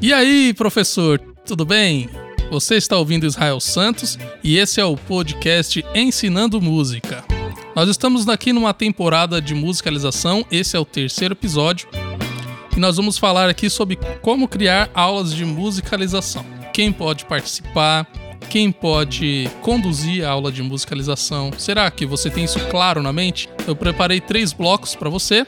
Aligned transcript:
E 0.00 0.12
aí, 0.12 0.54
professor, 0.54 1.18
tudo 1.44 1.64
bem? 1.64 2.08
Você 2.52 2.76
está 2.76 2.96
ouvindo 2.96 3.26
Israel 3.26 3.58
Santos 3.58 4.16
e 4.44 4.56
esse 4.56 4.80
é 4.80 4.84
o 4.84 4.96
podcast 4.96 5.84
Ensinando 5.92 6.60
Música. 6.60 7.24
Nós 7.74 7.88
estamos 7.88 8.28
aqui 8.28 8.52
numa 8.52 8.72
temporada 8.72 9.42
de 9.42 9.56
musicalização, 9.56 10.46
esse 10.52 10.76
é 10.76 10.78
o 10.78 10.84
terceiro 10.84 11.34
episódio, 11.34 11.88
e 12.76 12.78
nós 12.78 12.96
vamos 12.96 13.18
falar 13.18 13.50
aqui 13.50 13.68
sobre 13.68 13.98
como 14.22 14.46
criar 14.46 14.88
aulas 14.94 15.34
de 15.34 15.44
musicalização. 15.44 16.46
Quem 16.72 16.92
pode 16.92 17.24
participar, 17.24 18.06
quem 18.48 18.70
pode 18.70 19.50
conduzir 19.62 20.24
a 20.24 20.30
aula 20.30 20.52
de 20.52 20.62
musicalização. 20.62 21.50
Será 21.58 21.90
que 21.90 22.06
você 22.06 22.30
tem 22.30 22.44
isso 22.44 22.60
claro 22.70 23.02
na 23.02 23.12
mente? 23.12 23.48
Eu 23.66 23.74
preparei 23.74 24.20
três 24.20 24.52
blocos 24.52 24.94
para 24.94 25.10
você. 25.10 25.44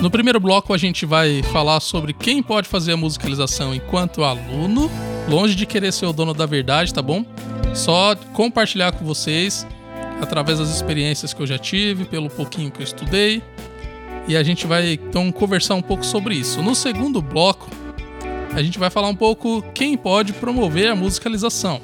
No 0.00 0.10
primeiro 0.10 0.40
bloco, 0.40 0.72
a 0.72 0.78
gente 0.78 1.06
vai 1.06 1.42
falar 1.44 1.80
sobre 1.80 2.12
quem 2.12 2.42
pode 2.42 2.68
fazer 2.68 2.92
a 2.92 2.96
musicalização 2.96 3.74
enquanto 3.74 4.24
aluno, 4.24 4.90
longe 5.28 5.54
de 5.54 5.66
querer 5.66 5.92
ser 5.92 6.06
o 6.06 6.12
dono 6.12 6.34
da 6.34 6.46
verdade, 6.46 6.92
tá 6.92 7.02
bom? 7.02 7.24
Só 7.74 8.14
compartilhar 8.32 8.92
com 8.92 9.04
vocês 9.04 9.66
através 10.20 10.58
das 10.58 10.70
experiências 10.74 11.32
que 11.32 11.40
eu 11.40 11.46
já 11.46 11.58
tive, 11.58 12.04
pelo 12.04 12.28
pouquinho 12.28 12.70
que 12.70 12.80
eu 12.80 12.84
estudei. 12.84 13.42
E 14.28 14.36
a 14.36 14.42
gente 14.42 14.66
vai 14.66 14.92
então 14.92 15.32
conversar 15.32 15.74
um 15.74 15.82
pouco 15.82 16.04
sobre 16.04 16.34
isso. 16.34 16.62
No 16.62 16.74
segundo 16.74 17.20
bloco, 17.20 17.68
a 18.54 18.62
gente 18.62 18.78
vai 18.78 18.90
falar 18.90 19.08
um 19.08 19.16
pouco 19.16 19.62
quem 19.74 19.96
pode 19.96 20.32
promover 20.32 20.90
a 20.90 20.94
musicalização. 20.94 21.80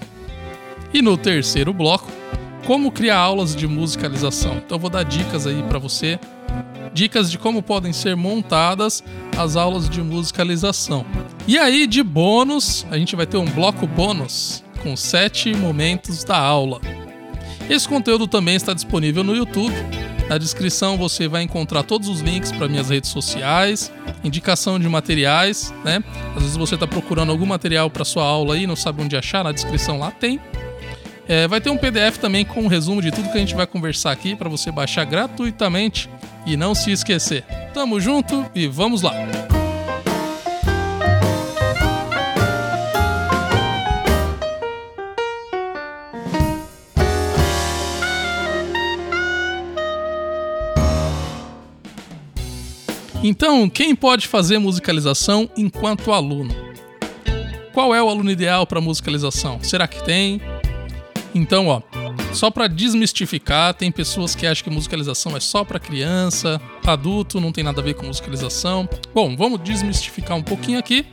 E 0.92 1.02
no 1.02 1.16
terceiro 1.16 1.72
bloco, 1.72 2.10
como 2.66 2.92
criar 2.92 3.18
aulas 3.18 3.56
de 3.56 3.66
musicalização. 3.66 4.58
Então 4.58 4.76
eu 4.76 4.80
vou 4.80 4.90
dar 4.90 5.02
dicas 5.02 5.46
aí 5.46 5.62
para 5.64 5.78
você, 5.78 6.18
dicas 6.92 7.30
de 7.30 7.38
como 7.38 7.62
podem 7.62 7.92
ser 7.92 8.16
montadas 8.16 9.02
as 9.36 9.56
aulas 9.56 9.88
de 9.88 10.02
musicalização. 10.02 11.04
E 11.46 11.58
aí 11.58 11.86
de 11.86 12.02
bônus, 12.02 12.86
a 12.90 12.98
gente 12.98 13.14
vai 13.16 13.26
ter 13.26 13.36
um 13.36 13.46
bloco 13.46 13.86
bônus 13.86 14.62
com 14.82 14.96
sete 14.96 15.54
momentos 15.54 16.24
da 16.24 16.38
aula. 16.38 16.80
Esse 17.68 17.88
conteúdo 17.88 18.26
também 18.26 18.56
está 18.56 18.72
disponível 18.72 19.22
no 19.22 19.34
YouTube 19.34 19.74
na 20.28 20.36
descrição 20.36 20.98
você 20.98 21.26
vai 21.26 21.42
encontrar 21.42 21.82
todos 21.82 22.06
os 22.06 22.20
links 22.20 22.52
para 22.52 22.68
minhas 22.68 22.90
redes 22.90 23.08
sociais, 23.08 23.90
indicação 24.22 24.78
de 24.78 24.86
materiais, 24.86 25.72
né? 25.82 26.04
Às 26.36 26.42
vezes 26.42 26.56
você 26.56 26.74
está 26.74 26.86
procurando 26.86 27.32
algum 27.32 27.46
material 27.46 27.88
para 27.88 28.04
sua 28.04 28.24
aula 28.24 28.54
aí, 28.54 28.66
não 28.66 28.76
sabe 28.76 29.02
onde 29.02 29.16
achar, 29.16 29.42
na 29.42 29.52
descrição 29.52 29.98
lá 29.98 30.10
tem. 30.10 30.38
É, 31.26 31.48
vai 31.48 31.62
ter 31.62 31.70
um 31.70 31.78
PDF 31.78 32.18
também 32.18 32.44
com 32.44 32.60
um 32.60 32.66
resumo 32.66 33.00
de 33.00 33.10
tudo 33.10 33.30
que 33.30 33.38
a 33.38 33.40
gente 33.40 33.54
vai 33.54 33.66
conversar 33.66 34.12
aqui 34.12 34.36
para 34.36 34.50
você 34.50 34.70
baixar 34.70 35.04
gratuitamente 35.04 36.10
e 36.48 36.56
não 36.56 36.74
se 36.74 36.90
esquecer. 36.90 37.44
Tamo 37.74 38.00
junto 38.00 38.44
e 38.54 38.66
vamos 38.66 39.02
lá! 39.02 39.12
Então, 53.22 53.68
quem 53.68 53.94
pode 53.94 54.26
fazer 54.26 54.58
musicalização 54.58 55.50
enquanto 55.54 56.12
aluno? 56.12 56.54
Qual 57.74 57.94
é 57.94 58.02
o 58.02 58.08
aluno 58.08 58.30
ideal 58.30 58.66
para 58.66 58.80
musicalização? 58.80 59.62
Será 59.62 59.86
que 59.86 60.02
tem? 60.02 60.40
Então, 61.34 61.66
ó, 61.66 61.82
só 62.32 62.50
para 62.50 62.68
desmistificar, 62.68 63.74
tem 63.74 63.90
pessoas 63.90 64.34
que 64.34 64.46
acham 64.46 64.64
que 64.64 64.70
musicalização 64.70 65.36
é 65.36 65.40
só 65.40 65.64
para 65.64 65.78
criança, 65.78 66.60
adulto 66.84 67.40
não 67.40 67.52
tem 67.52 67.64
nada 67.64 67.80
a 67.80 67.84
ver 67.84 67.94
com 67.94 68.06
musicalização. 68.06 68.88
Bom, 69.14 69.36
vamos 69.36 69.60
desmistificar 69.62 70.36
um 70.36 70.42
pouquinho 70.42 70.78
aqui 70.78 71.06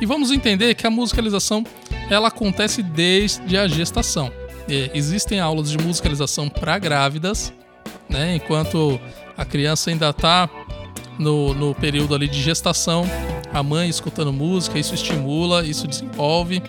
e 0.00 0.06
vamos 0.06 0.30
entender 0.30 0.74
que 0.74 0.86
a 0.86 0.90
musicalização 0.90 1.64
ela 2.10 2.28
acontece 2.28 2.82
desde 2.82 3.56
a 3.56 3.66
gestação. 3.66 4.30
É, 4.68 4.90
existem 4.94 5.40
aulas 5.40 5.70
de 5.70 5.78
musicalização 5.78 6.48
para 6.48 6.78
grávidas, 6.78 7.52
né? 8.08 8.36
Enquanto 8.36 9.00
a 9.36 9.44
criança 9.44 9.90
ainda 9.90 10.10
está 10.10 10.48
no, 11.18 11.54
no 11.54 11.74
período 11.74 12.14
ali 12.14 12.28
de 12.28 12.40
gestação, 12.42 13.08
a 13.52 13.62
mãe 13.62 13.88
escutando 13.88 14.32
música, 14.32 14.78
isso 14.78 14.94
estimula, 14.94 15.64
isso 15.64 15.86
desenvolve. 15.86 16.62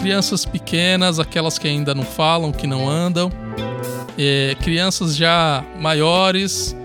Crianças 0.00 0.44
pequenas, 0.44 1.18
aquelas 1.18 1.58
que 1.58 1.66
ainda 1.66 1.94
não 1.94 2.04
falam, 2.04 2.52
que 2.52 2.66
não 2.66 2.88
andam, 2.88 3.32
é, 4.18 4.56
crianças 4.60 5.16
já 5.16 5.64
maiores 5.78 6.76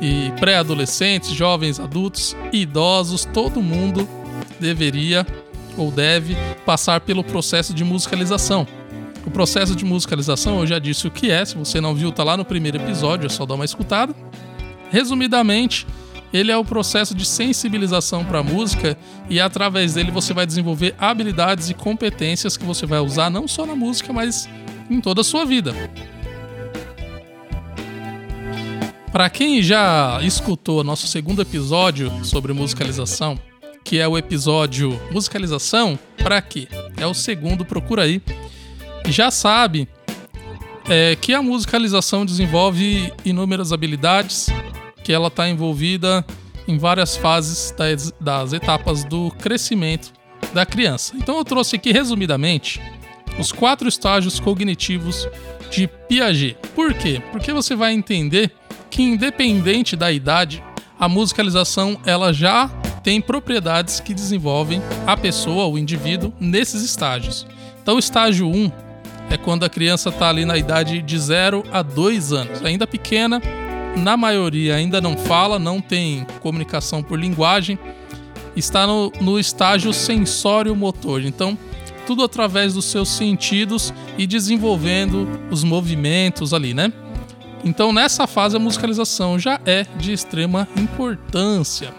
e 0.00 0.32
pré-adolescentes, 0.38 1.30
jovens, 1.30 1.78
adultos, 1.78 2.36
idosos, 2.52 3.24
todo 3.24 3.60
mundo 3.60 4.08
deveria 4.58 5.26
ou 5.76 5.90
deve 5.90 6.36
passar 6.64 7.00
pelo 7.00 7.22
processo 7.22 7.74
de 7.74 7.84
musicalização. 7.84 8.66
O 9.26 9.30
processo 9.30 9.76
de 9.76 9.84
musicalização, 9.84 10.60
eu 10.60 10.66
já 10.66 10.78
disse 10.78 11.06
o 11.06 11.10
que 11.10 11.30
é, 11.30 11.44
se 11.44 11.56
você 11.56 11.80
não 11.80 11.94
viu, 11.94 12.10
tá 12.10 12.24
lá 12.24 12.36
no 12.36 12.44
primeiro 12.44 12.78
episódio, 12.78 13.26
é 13.26 13.28
só 13.28 13.44
dar 13.44 13.54
uma 13.54 13.64
escutada. 13.64 14.14
Resumidamente, 14.90 15.86
ele 16.32 16.50
é 16.52 16.56
o 16.56 16.64
processo 16.64 17.14
de 17.14 17.24
sensibilização 17.24 18.24
para 18.24 18.38
a 18.38 18.42
música 18.42 18.96
e 19.28 19.40
através 19.40 19.94
dele 19.94 20.10
você 20.10 20.32
vai 20.32 20.46
desenvolver 20.46 20.94
habilidades 20.98 21.70
e 21.70 21.74
competências 21.74 22.56
que 22.56 22.64
você 22.64 22.86
vai 22.86 23.00
usar 23.00 23.30
não 23.30 23.48
só 23.48 23.66
na 23.66 23.74
música, 23.74 24.12
mas 24.12 24.48
em 24.88 25.00
toda 25.00 25.20
a 25.22 25.24
sua 25.24 25.44
vida. 25.44 25.74
Para 29.12 29.28
quem 29.28 29.60
já 29.60 30.20
escutou 30.22 30.84
nosso 30.84 31.08
segundo 31.08 31.42
episódio 31.42 32.12
sobre 32.24 32.52
musicalização, 32.52 33.36
que 33.84 33.98
é 33.98 34.06
o 34.06 34.16
episódio 34.16 35.00
Musicalização 35.10 35.98
para 36.16 36.40
quê? 36.40 36.68
É 36.96 37.06
o 37.06 37.14
segundo, 37.14 37.64
procura 37.64 38.04
aí. 38.04 38.22
Já 39.08 39.32
sabe 39.32 39.88
é, 40.88 41.16
que 41.16 41.34
a 41.34 41.42
musicalização 41.42 42.24
desenvolve 42.24 43.12
inúmeras 43.24 43.72
habilidades, 43.72 44.48
que 45.10 45.14
ela 45.14 45.26
está 45.26 45.48
envolvida 45.48 46.24
em 46.68 46.78
várias 46.78 47.16
fases 47.16 47.74
das, 47.76 48.14
das 48.20 48.52
etapas 48.52 49.02
do 49.02 49.28
crescimento 49.40 50.12
da 50.54 50.64
criança. 50.64 51.14
Então 51.16 51.36
eu 51.36 51.44
trouxe 51.44 51.74
aqui 51.74 51.90
resumidamente 51.90 52.80
os 53.36 53.50
quatro 53.50 53.88
estágios 53.88 54.38
cognitivos 54.38 55.28
de 55.68 55.88
Piaget. 55.88 56.56
Por 56.76 56.94
quê? 56.94 57.20
Porque 57.32 57.52
você 57.52 57.74
vai 57.74 57.92
entender 57.92 58.52
que 58.88 59.02
independente 59.02 59.96
da 59.96 60.12
idade, 60.12 60.62
a 60.96 61.08
musicalização 61.08 62.00
ela 62.06 62.32
já 62.32 62.68
tem 63.02 63.20
propriedades 63.20 63.98
que 63.98 64.14
desenvolvem 64.14 64.80
a 65.08 65.16
pessoa, 65.16 65.66
o 65.66 65.76
indivíduo, 65.76 66.32
nesses 66.38 66.84
estágios. 66.84 67.44
Então, 67.82 67.96
o 67.96 67.98
estágio 67.98 68.46
1 68.46 68.70
é 69.28 69.36
quando 69.36 69.64
a 69.64 69.68
criança 69.68 70.10
está 70.10 70.28
ali 70.28 70.44
na 70.44 70.56
idade 70.56 71.02
de 71.02 71.18
0 71.18 71.64
a 71.72 71.82
2 71.82 72.32
anos, 72.32 72.64
ainda 72.64 72.86
pequena, 72.86 73.42
na 73.96 74.16
maioria 74.16 74.76
ainda 74.76 75.00
não 75.00 75.16
fala, 75.16 75.58
não 75.58 75.80
tem 75.80 76.26
comunicação 76.40 77.02
por 77.02 77.18
linguagem, 77.18 77.78
está 78.56 78.86
no, 78.86 79.12
no 79.20 79.38
estágio 79.38 79.92
sensório-motor. 79.92 81.22
Então, 81.24 81.56
tudo 82.06 82.24
através 82.24 82.74
dos 82.74 82.86
seus 82.86 83.08
sentidos 83.08 83.92
e 84.18 84.26
desenvolvendo 84.26 85.28
os 85.50 85.62
movimentos 85.62 86.52
ali, 86.52 86.74
né? 86.74 86.92
Então, 87.62 87.92
nessa 87.92 88.26
fase, 88.26 88.56
a 88.56 88.58
musicalização 88.58 89.38
já 89.38 89.60
é 89.66 89.84
de 89.98 90.12
extrema 90.12 90.66
importância. 90.76 91.92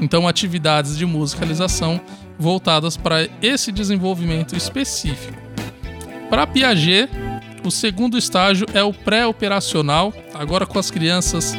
Então, 0.00 0.28
atividades 0.28 0.96
de 0.96 1.06
musicalização 1.06 2.00
voltadas 2.38 2.96
para 2.96 3.28
esse 3.40 3.72
desenvolvimento 3.72 4.54
específico. 4.54 5.34
Para 6.28 6.46
Piaget, 6.46 7.08
o 7.66 7.70
segundo 7.70 8.16
estágio 8.16 8.66
é 8.72 8.82
o 8.82 8.92
pré-operacional, 8.92 10.12
agora 10.32 10.66
com 10.66 10.78
as 10.78 10.90
crianças 10.90 11.56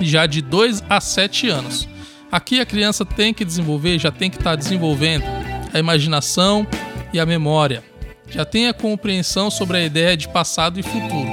já 0.00 0.26
de 0.26 0.40
2 0.42 0.84
a 0.88 1.00
7 1.00 1.48
anos. 1.48 1.88
Aqui 2.30 2.60
a 2.60 2.66
criança 2.66 3.04
tem 3.04 3.32
que 3.32 3.44
desenvolver, 3.44 3.98
já 3.98 4.10
tem 4.10 4.30
que 4.30 4.36
estar 4.36 4.50
tá 4.50 4.56
desenvolvendo 4.56 5.24
a 5.72 5.78
imaginação 5.78 6.66
e 7.12 7.20
a 7.20 7.26
memória. 7.26 7.84
Já 8.28 8.44
tem 8.44 8.68
a 8.68 8.74
compreensão 8.74 9.50
sobre 9.50 9.76
a 9.76 9.84
ideia 9.84 10.16
de 10.16 10.28
passado 10.28 10.80
e 10.80 10.82
futuro. 10.82 11.30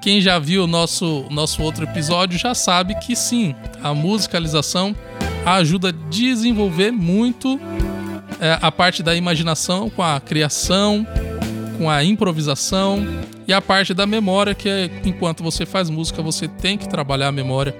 Quem 0.00 0.20
já 0.20 0.38
viu 0.38 0.64
o 0.64 0.66
nosso, 0.66 1.26
nosso 1.30 1.62
outro 1.62 1.84
episódio 1.84 2.38
já 2.38 2.54
sabe 2.54 2.94
que 2.94 3.14
sim, 3.14 3.54
a 3.82 3.92
musicalização 3.92 4.96
ajuda 5.44 5.90
a 5.90 6.10
desenvolver 6.10 6.90
muito 6.90 7.60
é, 8.40 8.58
a 8.60 8.72
parte 8.72 9.02
da 9.02 9.14
imaginação 9.14 9.90
com 9.90 10.02
a 10.02 10.18
criação, 10.18 11.06
com 11.80 11.88
a 11.88 12.04
improvisação 12.04 13.06
e 13.48 13.54
a 13.54 13.62
parte 13.62 13.94
da 13.94 14.06
memória, 14.06 14.54
que 14.54 14.68
é 14.68 14.90
enquanto 15.02 15.42
você 15.42 15.64
faz 15.64 15.88
música, 15.88 16.20
você 16.20 16.46
tem 16.46 16.76
que 16.76 16.86
trabalhar 16.86 17.28
a 17.28 17.32
memória. 17.32 17.74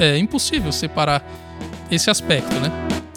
É 0.00 0.16
impossível 0.16 0.72
separar 0.72 1.22
esse 1.90 2.08
aspecto, 2.08 2.54
né? 2.54 2.72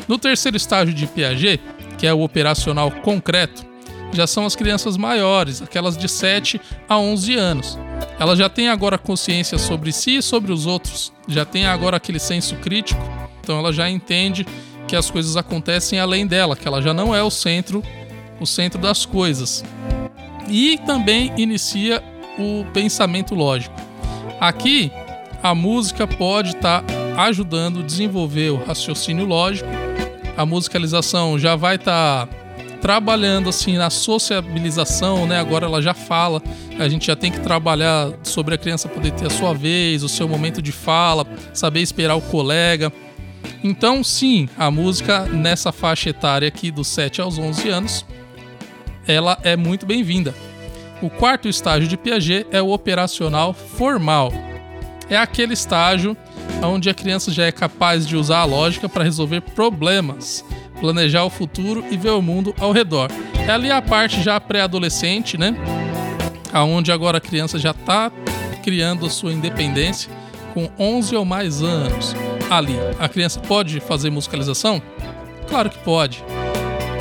No 0.05 0.17
terceiro 0.17 0.57
estágio 0.57 0.93
de 0.93 1.07
Piaget, 1.07 1.61
que 1.97 2.05
é 2.05 2.13
o 2.13 2.21
operacional 2.21 2.91
concreto, 2.91 3.65
já 4.11 4.27
são 4.27 4.45
as 4.45 4.57
crianças 4.57 4.97
maiores, 4.97 5.61
aquelas 5.61 5.95
de 5.95 6.09
7 6.09 6.59
a 6.89 6.99
11 6.99 7.35
anos. 7.35 7.79
Elas 8.19 8.37
já 8.37 8.49
têm 8.49 8.67
agora 8.67 8.97
consciência 8.97 9.57
sobre 9.57 9.93
si 9.93 10.17
e 10.17 10.21
sobre 10.21 10.51
os 10.51 10.65
outros, 10.65 11.13
já 11.29 11.45
tem 11.45 11.65
agora 11.65 11.95
aquele 11.95 12.19
senso 12.19 12.57
crítico, 12.57 13.01
então 13.41 13.57
ela 13.57 13.71
já 13.71 13.89
entende 13.89 14.45
que 14.85 14.97
as 14.97 15.09
coisas 15.09 15.37
acontecem 15.37 15.97
além 15.97 16.27
dela, 16.27 16.57
que 16.57 16.67
ela 16.67 16.81
já 16.81 16.93
não 16.93 17.15
é 17.15 17.23
o 17.23 17.31
centro, 17.31 17.81
o 18.43 18.47
centro 18.47 18.79
das 18.79 19.05
coisas. 19.05 19.63
E 20.47 20.77
também 20.85 21.31
inicia 21.37 22.03
o 22.37 22.65
pensamento 22.73 23.33
lógico. 23.33 23.75
Aqui, 24.39 24.91
a 25.41 25.55
música 25.55 26.05
pode 26.05 26.51
estar 26.51 26.81
tá 26.81 27.23
ajudando 27.23 27.79
a 27.79 27.83
desenvolver 27.83 28.51
o 28.51 28.63
raciocínio 28.63 29.25
lógico. 29.25 29.69
A 30.35 30.45
musicalização 30.45 31.37
já 31.37 31.55
vai 31.55 31.75
estar 31.75 32.27
tá 32.27 32.43
trabalhando 32.81 33.47
assim 33.47 33.77
na 33.77 33.89
sociabilização, 33.89 35.25
né? 35.25 35.39
Agora 35.39 35.65
ela 35.65 35.81
já 35.81 35.93
fala, 35.93 36.41
a 36.77 36.89
gente 36.89 37.07
já 37.07 37.15
tem 37.15 37.31
que 37.31 37.39
trabalhar 37.39 38.11
sobre 38.23 38.55
a 38.55 38.57
criança 38.57 38.89
poder 38.89 39.11
ter 39.11 39.27
a 39.27 39.29
sua 39.29 39.53
vez, 39.53 40.03
o 40.03 40.09
seu 40.09 40.27
momento 40.27 40.61
de 40.61 40.73
fala, 40.73 41.25
saber 41.53 41.79
esperar 41.79 42.15
o 42.15 42.21
colega. 42.21 42.91
Então, 43.63 44.03
sim, 44.03 44.49
a 44.57 44.69
música 44.69 45.25
nessa 45.25 45.71
faixa 45.71 46.09
etária 46.09 46.47
aqui 46.47 46.71
dos 46.71 46.89
7 46.89 47.21
aos 47.21 47.37
11 47.37 47.69
anos, 47.69 48.05
ela 49.07 49.37
é 49.43 49.55
muito 49.55 49.85
bem-vinda. 49.85 50.33
O 51.01 51.09
quarto 51.09 51.47
estágio 51.47 51.87
de 51.87 51.97
Piaget 51.97 52.47
é 52.51 52.61
o 52.61 52.71
operacional 52.71 53.53
formal. 53.53 54.31
É 55.09 55.17
aquele 55.17 55.53
estágio 55.53 56.15
onde 56.63 56.89
a 56.89 56.93
criança 56.93 57.31
já 57.31 57.45
é 57.45 57.51
capaz 57.51 58.07
de 58.07 58.15
usar 58.15 58.39
a 58.39 58.45
lógica 58.45 58.87
para 58.87 59.03
resolver 59.03 59.41
problemas, 59.41 60.45
planejar 60.79 61.25
o 61.25 61.29
futuro 61.29 61.83
e 61.91 61.97
ver 61.97 62.11
o 62.11 62.21
mundo 62.21 62.55
ao 62.59 62.71
redor. 62.71 63.11
É 63.45 63.51
ali 63.51 63.69
a 63.69 63.81
parte 63.81 64.21
já 64.21 64.39
pré-adolescente, 64.39 65.37
né? 65.37 65.55
Aonde 66.53 66.91
agora 66.91 67.17
a 67.17 67.21
criança 67.21 67.59
já 67.59 67.71
está 67.71 68.11
criando 68.63 69.09
sua 69.09 69.33
independência 69.33 70.09
com 70.53 70.69
11 70.79 71.15
ou 71.15 71.25
mais 71.25 71.61
anos. 71.61 72.15
Ali, 72.49 72.75
a 72.99 73.09
criança 73.09 73.39
pode 73.39 73.79
fazer 73.79 74.09
musicalização? 74.09 74.81
Claro 75.49 75.69
que 75.69 75.79
pode. 75.79 76.23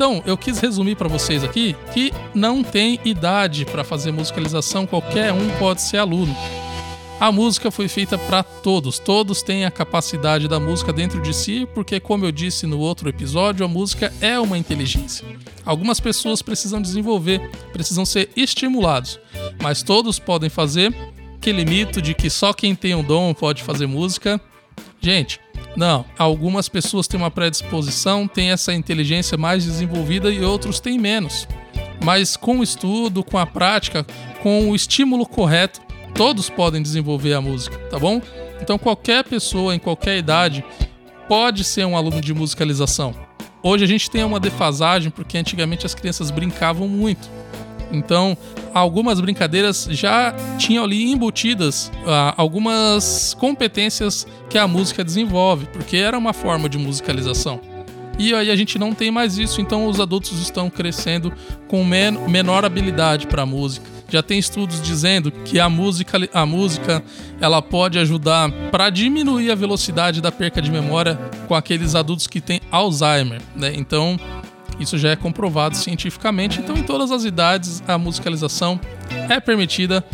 Então, 0.02 0.20
eu 0.26 0.36
quis 0.36 0.58
resumir 0.58 0.96
para 0.96 1.06
vocês 1.06 1.44
aqui 1.44 1.76
que 1.94 2.12
não 2.34 2.64
tem 2.64 2.98
idade 3.04 3.64
para 3.64 3.84
fazer 3.84 4.10
musicalização, 4.10 4.84
qualquer 4.84 5.32
um 5.32 5.48
pode 5.60 5.80
ser 5.80 5.98
aluno. 5.98 6.36
A 7.20 7.30
música 7.30 7.70
foi 7.70 7.86
feita 7.86 8.18
para 8.18 8.42
todos, 8.42 8.98
todos 8.98 9.42
têm 9.42 9.64
a 9.64 9.70
capacidade 9.70 10.48
da 10.48 10.58
música 10.58 10.92
dentro 10.92 11.22
de 11.22 11.32
si, 11.32 11.68
porque, 11.72 12.00
como 12.00 12.24
eu 12.24 12.32
disse 12.32 12.66
no 12.66 12.80
outro 12.80 13.08
episódio, 13.08 13.64
a 13.64 13.68
música 13.68 14.12
é 14.20 14.40
uma 14.40 14.58
inteligência. 14.58 15.24
Algumas 15.64 16.00
pessoas 16.00 16.42
precisam 16.42 16.82
desenvolver, 16.82 17.40
precisam 17.72 18.04
ser 18.04 18.28
estimulados, 18.34 19.20
mas 19.62 19.84
todos 19.84 20.18
podem 20.18 20.50
fazer. 20.50 20.92
Aquele 21.36 21.64
mito 21.64 22.02
de 22.02 22.12
que 22.12 22.28
só 22.28 22.52
quem 22.52 22.74
tem 22.74 22.92
um 22.92 23.04
dom 23.04 23.32
pode 23.32 23.62
fazer 23.62 23.86
música. 23.86 24.40
Gente, 25.00 25.38
não. 25.76 26.04
Algumas 26.18 26.68
pessoas 26.68 27.06
têm 27.06 27.18
uma 27.18 27.30
predisposição, 27.30 28.28
têm 28.28 28.50
essa 28.50 28.72
inteligência 28.72 29.38
mais 29.38 29.64
desenvolvida 29.64 30.30
e 30.30 30.44
outros 30.44 30.80
têm 30.80 30.98
menos. 30.98 31.46
Mas 32.04 32.36
com 32.36 32.58
o 32.58 32.62
estudo, 32.62 33.22
com 33.22 33.38
a 33.38 33.46
prática, 33.46 34.04
com 34.42 34.70
o 34.70 34.74
estímulo 34.74 35.24
correto, 35.24 35.80
todos 36.14 36.50
podem 36.50 36.82
desenvolver 36.82 37.34
a 37.34 37.40
música, 37.40 37.78
tá 37.90 37.98
bom? 37.98 38.20
Então 38.60 38.78
qualquer 38.78 39.24
pessoa 39.24 39.74
em 39.74 39.78
qualquer 39.78 40.18
idade 40.18 40.64
pode 41.28 41.64
ser 41.64 41.86
um 41.86 41.96
aluno 41.96 42.20
de 42.20 42.34
musicalização. 42.34 43.14
Hoje 43.62 43.84
a 43.84 43.88
gente 43.88 44.10
tem 44.10 44.24
uma 44.24 44.40
defasagem 44.40 45.10
porque 45.10 45.38
antigamente 45.38 45.86
as 45.86 45.94
crianças 45.94 46.30
brincavam 46.30 46.88
muito. 46.88 47.30
Então, 47.92 48.36
algumas 48.72 49.20
brincadeiras 49.20 49.86
já 49.90 50.34
tinham 50.58 50.84
ali 50.84 51.10
embutidas 51.10 51.88
uh, 52.04 52.34
algumas 52.36 53.34
competências 53.34 54.26
que 54.48 54.58
a 54.58 54.66
música 54.66 55.04
desenvolve, 55.04 55.66
porque 55.72 55.96
era 55.96 56.16
uma 56.16 56.32
forma 56.32 56.68
de 56.68 56.78
musicalização. 56.78 57.60
E 58.18 58.34
aí 58.34 58.50
a 58.50 58.56
gente 58.56 58.78
não 58.78 58.94
tem 58.94 59.10
mais 59.10 59.38
isso, 59.38 59.60
então 59.60 59.86
os 59.86 59.98
adultos 59.98 60.40
estão 60.40 60.68
crescendo 60.68 61.32
com 61.66 61.84
men 61.84 62.12
menor 62.28 62.64
habilidade 62.64 63.26
para 63.26 63.42
a 63.42 63.46
música. 63.46 63.86
Já 64.08 64.22
tem 64.22 64.38
estudos 64.38 64.82
dizendo 64.82 65.32
que 65.32 65.58
a 65.58 65.70
música, 65.70 66.18
a 66.34 66.44
música 66.44 67.02
ela 67.40 67.62
pode 67.62 67.98
ajudar 67.98 68.50
para 68.70 68.90
diminuir 68.90 69.50
a 69.50 69.54
velocidade 69.54 70.20
da 70.20 70.30
perca 70.30 70.60
de 70.60 70.70
memória 70.70 71.18
com 71.48 71.54
aqueles 71.54 71.94
adultos 71.94 72.26
que 72.26 72.38
têm 72.38 72.60
Alzheimer, 72.70 73.40
né? 73.56 73.72
Então, 73.74 74.20
isso 74.78 74.98
já 74.98 75.10
é 75.10 75.16
comprovado 75.16 75.76
cientificamente. 75.76 76.60
Então, 76.60 76.76
em 76.76 76.82
todas 76.82 77.10
as 77.10 77.24
idades, 77.24 77.82
a 77.86 77.96
musicalização 77.98 78.80
é 79.28 79.38
permitida. 79.40 80.04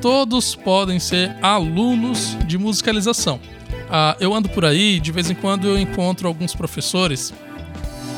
Todos 0.00 0.54
podem 0.54 0.98
ser 0.98 1.36
alunos 1.42 2.36
de 2.46 2.58
musicalização. 2.58 3.40
Ah, 3.88 4.16
eu 4.20 4.34
ando 4.34 4.48
por 4.48 4.64
aí, 4.64 5.00
de 5.00 5.12
vez 5.12 5.30
em 5.30 5.34
quando 5.34 5.66
eu 5.66 5.78
encontro 5.78 6.28
alguns 6.28 6.54
professores 6.54 7.32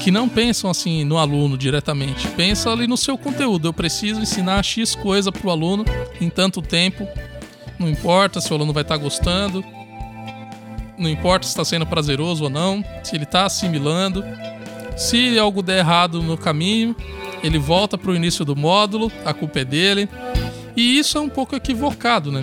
que 0.00 0.10
não 0.10 0.28
pensam 0.28 0.70
assim 0.70 1.04
no 1.04 1.18
aluno 1.18 1.58
diretamente, 1.58 2.28
pensam 2.28 2.72
ali 2.72 2.86
no 2.86 2.96
seu 2.96 3.18
conteúdo. 3.18 3.68
Eu 3.68 3.72
preciso 3.72 4.20
ensinar 4.20 4.62
X 4.64 4.94
coisa 4.94 5.30
para 5.30 5.46
o 5.46 5.50
aluno 5.50 5.84
em 6.20 6.30
tanto 6.30 6.62
tempo. 6.62 7.06
Não 7.78 7.88
importa 7.88 8.40
se 8.40 8.50
o 8.52 8.56
aluno 8.56 8.72
vai 8.72 8.82
estar 8.82 8.96
tá 8.96 9.02
gostando, 9.02 9.64
não 10.98 11.08
importa 11.08 11.46
se 11.46 11.50
está 11.50 11.64
sendo 11.64 11.86
prazeroso 11.86 12.44
ou 12.44 12.50
não, 12.50 12.84
se 13.04 13.14
ele 13.14 13.24
está 13.24 13.44
assimilando. 13.44 14.24
Se 14.98 15.38
algo 15.38 15.62
der 15.62 15.78
errado 15.78 16.20
no 16.20 16.36
caminho, 16.36 16.94
ele 17.40 17.56
volta 17.56 17.96
para 17.96 18.10
o 18.10 18.16
início 18.16 18.44
do 18.44 18.56
módulo, 18.56 19.12
a 19.24 19.32
culpa 19.32 19.60
é 19.60 19.64
dele. 19.64 20.08
E 20.76 20.98
isso 20.98 21.16
é 21.16 21.20
um 21.20 21.28
pouco 21.28 21.54
equivocado, 21.54 22.32
né? 22.32 22.42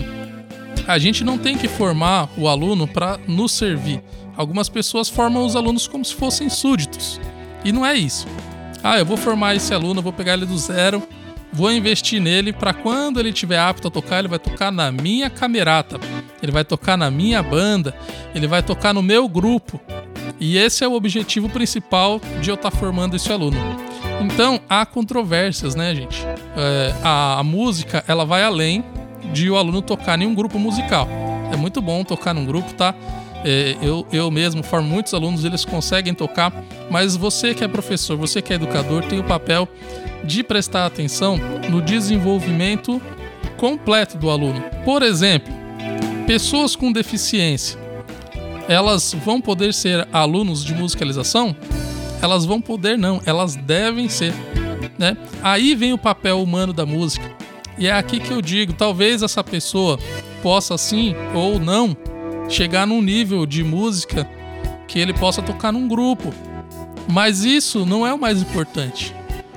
A 0.87 0.97
gente 0.97 1.21
não 1.21 1.37
tem 1.37 1.57
que 1.57 1.67
formar 1.67 2.29
o 2.37 2.47
aluno 2.47 2.87
para 2.87 3.19
nos 3.27 3.51
servir. 3.51 4.01
Algumas 4.37 4.69
pessoas 4.69 5.09
formam 5.09 5.45
os 5.45 5.53
alunos 5.53 5.85
como 5.85 6.05
se 6.05 6.15
fossem 6.15 6.49
súditos. 6.49 7.19
E 7.65 7.73
não 7.73 7.85
é 7.85 7.93
isso. 7.93 8.25
Ah, 8.81 8.97
eu 8.99 9.05
vou 9.05 9.17
formar 9.17 9.55
esse 9.55 9.73
aluno, 9.73 10.01
vou 10.01 10.13
pegar 10.13 10.33
ele 10.33 10.45
do 10.45 10.57
zero, 10.57 11.03
vou 11.51 11.71
investir 11.71 12.21
nele 12.21 12.53
para 12.53 12.73
quando 12.73 13.19
ele 13.19 13.29
estiver 13.29 13.59
apto 13.59 13.89
a 13.89 13.91
tocar, 13.91 14.19
ele 14.19 14.27
vai 14.29 14.39
tocar 14.39 14.71
na 14.71 14.91
minha 14.93 15.29
camerata, 15.29 15.99
ele 16.41 16.53
vai 16.53 16.63
tocar 16.63 16.97
na 16.97 17.11
minha 17.11 17.43
banda, 17.43 17.93
ele 18.33 18.47
vai 18.47 18.63
tocar 18.63 18.93
no 18.93 19.01
meu 19.01 19.27
grupo. 19.27 19.81
E 20.39 20.57
esse 20.57 20.83
é 20.83 20.87
o 20.87 20.93
objetivo 20.93 21.49
principal 21.49 22.19
de 22.41 22.49
eu 22.49 22.55
estar 22.55 22.71
tá 22.71 22.77
formando 22.77 23.15
esse 23.15 23.31
aluno. 23.31 23.57
Então, 24.21 24.59
há 24.69 24.85
controvérsias, 24.85 25.75
né, 25.75 25.93
gente? 25.93 26.25
É, 26.55 26.93
a, 27.03 27.39
a 27.39 27.43
música, 27.43 28.03
ela 28.07 28.25
vai 28.25 28.43
além 28.43 28.83
de 29.33 29.49
o 29.49 29.57
aluno 29.57 29.81
tocar 29.81 30.19
em 30.21 30.25
um 30.25 30.33
grupo 30.33 30.57
musical. 30.59 31.07
É 31.51 31.57
muito 31.57 31.81
bom 31.81 32.03
tocar 32.03 32.33
num 32.33 32.45
grupo, 32.45 32.73
tá? 32.73 32.93
É, 33.43 33.75
eu, 33.81 34.05
eu 34.11 34.31
mesmo 34.31 34.63
formo 34.63 34.87
muitos 34.87 35.13
alunos, 35.13 35.45
eles 35.45 35.63
conseguem 35.63 36.13
tocar, 36.13 36.51
mas 36.89 37.15
você 37.15 37.53
que 37.53 37.63
é 37.63 37.67
professor, 37.67 38.17
você 38.17 38.41
que 38.41 38.51
é 38.51 38.55
educador, 38.55 39.03
tem 39.03 39.19
o 39.19 39.23
papel 39.23 39.67
de 40.23 40.43
prestar 40.43 40.85
atenção 40.85 41.37
no 41.69 41.81
desenvolvimento 41.81 42.99
completo 43.57 44.17
do 44.17 44.29
aluno. 44.29 44.61
Por 44.83 45.03
exemplo, 45.03 45.53
pessoas 46.25 46.75
com 46.75 46.91
deficiência, 46.91 47.79
elas 48.67 49.15
vão 49.25 49.39
poder 49.39 49.73
ser 49.73 50.07
alunos 50.11 50.63
de 50.63 50.73
musicalização? 50.73 51.55
Elas 52.21 52.45
vão 52.45 52.59
poder 52.59 52.97
não, 52.97 53.21
elas 53.25 53.55
devem 53.55 54.09
ser. 54.09 54.33
Né? 54.97 55.17
Aí 55.43 55.75
vem 55.75 55.93
o 55.93 55.97
papel 55.97 56.41
humano 56.41 56.73
da 56.73 56.85
música. 56.85 57.29
E 57.77 57.87
é 57.87 57.91
aqui 57.91 58.19
que 58.19 58.31
eu 58.31 58.41
digo, 58.41 58.73
talvez 58.73 59.21
essa 59.21 59.43
pessoa 59.43 59.99
possa 60.41 60.77
sim 60.77 61.13
ou 61.33 61.59
não 61.59 61.95
chegar 62.47 62.87
num 62.87 63.01
nível 63.01 63.45
de 63.45 63.63
música 63.63 64.27
que 64.87 64.99
ele 64.99 65.13
possa 65.13 65.41
tocar 65.41 65.71
num 65.71 65.87
grupo. 65.87 66.33
Mas 67.07 67.43
isso 67.43 67.85
não 67.85 68.05
é 68.05 68.13
o 68.13 68.19
mais 68.19 68.41
importante. 68.41 69.13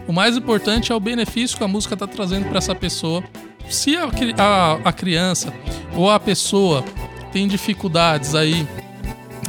O 0.06 0.12
mais 0.12 0.36
importante 0.36 0.90
é 0.90 0.94
o 0.94 1.00
benefício 1.00 1.56
que 1.56 1.64
a 1.64 1.68
música 1.68 1.94
está 1.94 2.06
trazendo 2.06 2.48
para 2.48 2.58
essa 2.58 2.74
pessoa. 2.74 3.22
Se 3.68 3.96
a, 3.96 4.08
a, 4.38 4.72
a 4.84 4.92
criança 4.92 5.52
ou 5.94 6.10
a 6.10 6.18
pessoa 6.18 6.82
tem 7.30 7.46
dificuldades 7.46 8.34
aí 8.34 8.66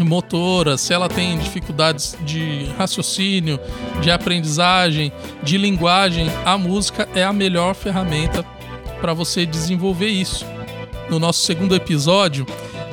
motoras, 0.03 0.81
se 0.81 0.93
ela 0.93 1.09
tem 1.09 1.37
dificuldades 1.37 2.17
de 2.21 2.65
raciocínio, 2.77 3.59
de 4.01 4.11
aprendizagem, 4.11 5.11
de 5.43 5.57
linguagem, 5.57 6.31
a 6.45 6.57
música 6.57 7.07
é 7.15 7.23
a 7.23 7.33
melhor 7.33 7.73
ferramenta 7.73 8.43
para 9.01 9.13
você 9.13 9.45
desenvolver 9.45 10.09
isso. 10.09 10.45
No 11.09 11.19
nosso 11.19 11.43
segundo 11.43 11.75
episódio, 11.75 12.45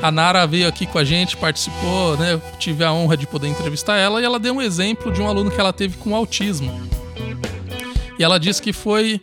a 0.03 0.11
Nara 0.11 0.47
veio 0.47 0.69
aqui 0.69 0.87
com 0.87 0.99
a 0.99 1.05
gente, 1.05 1.37
participou, 1.37 2.17
né? 2.17 2.41
Tive 2.59 2.85
a 2.85 2.93
honra 2.93 3.17
de 3.17 3.27
poder 3.27 3.49
entrevistar 3.49 3.97
ela 3.97 4.21
e 4.21 4.25
ela 4.25 4.39
deu 4.39 4.55
um 4.55 4.63
exemplo 4.63 5.13
de 5.13 5.21
um 5.21 5.27
aluno 5.27 5.51
que 5.51 5.61
ela 5.61 5.73
teve 5.73 5.97
com 5.97 6.15
autismo. 6.15 6.89
E 8.19 8.25
ela 8.25 8.39
disse 8.39 8.63
que 8.63 8.73
foi 8.73 9.21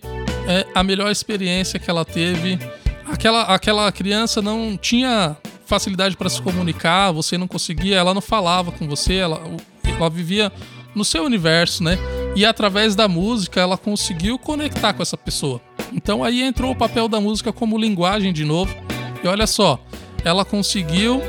é, 0.48 0.66
a 0.74 0.84
melhor 0.84 1.12
experiência 1.12 1.80
que 1.80 1.90
ela 1.90 2.06
teve. 2.06 2.60
Aquela, 3.06 3.44
aquela 3.44 3.92
criança 3.92 4.42
não 4.42 4.78
tinha 4.78 5.38
facilidade 5.66 6.16
para 6.18 6.30
se 6.30 6.42
comunicar, 6.42 7.12
você 7.12 7.38
não 7.38 7.48
conseguia, 7.48 7.98
ela 7.98 8.14
não 8.14 8.22
falava 8.22 8.72
com 8.72 8.88
você, 8.88 9.16
ela, 9.16 9.42
ela 9.84 10.10
vivia 10.10 10.52
no 10.96 11.04
seu 11.04 11.24
universo, 11.24 11.84
né? 11.84 11.98
E 12.36 12.46
através 12.46 12.96
da 12.96 13.08
música 13.08 13.62
ela 13.62 13.78
conseguiu 13.78 14.38
conectar 14.38 14.94
com 14.94 15.02
essa 15.02 15.18
pessoa. 15.18 15.62
Então 15.92 16.24
aí 16.24 16.42
entrou 16.42 16.72
o 16.72 16.76
papel 16.76 17.08
da 17.08 17.20
música 17.20 17.52
como 17.54 17.78
linguagem 17.78 18.34
de 18.34 18.44
novo. 18.44 18.76
E 19.24 19.28
olha 19.28 19.48
só, 19.48 19.80
ela 20.24 20.44
conseguiu 20.44 21.22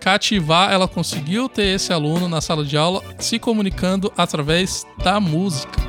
cativar, 0.00 0.72
ela 0.72 0.88
conseguiu 0.88 1.48
ter 1.48 1.66
esse 1.66 1.92
aluno 1.92 2.28
na 2.28 2.40
sala 2.40 2.64
de 2.64 2.76
aula 2.76 3.02
se 3.18 3.38
comunicando 3.38 4.12
através 4.16 4.84
da 5.02 5.20
música. 5.20 5.80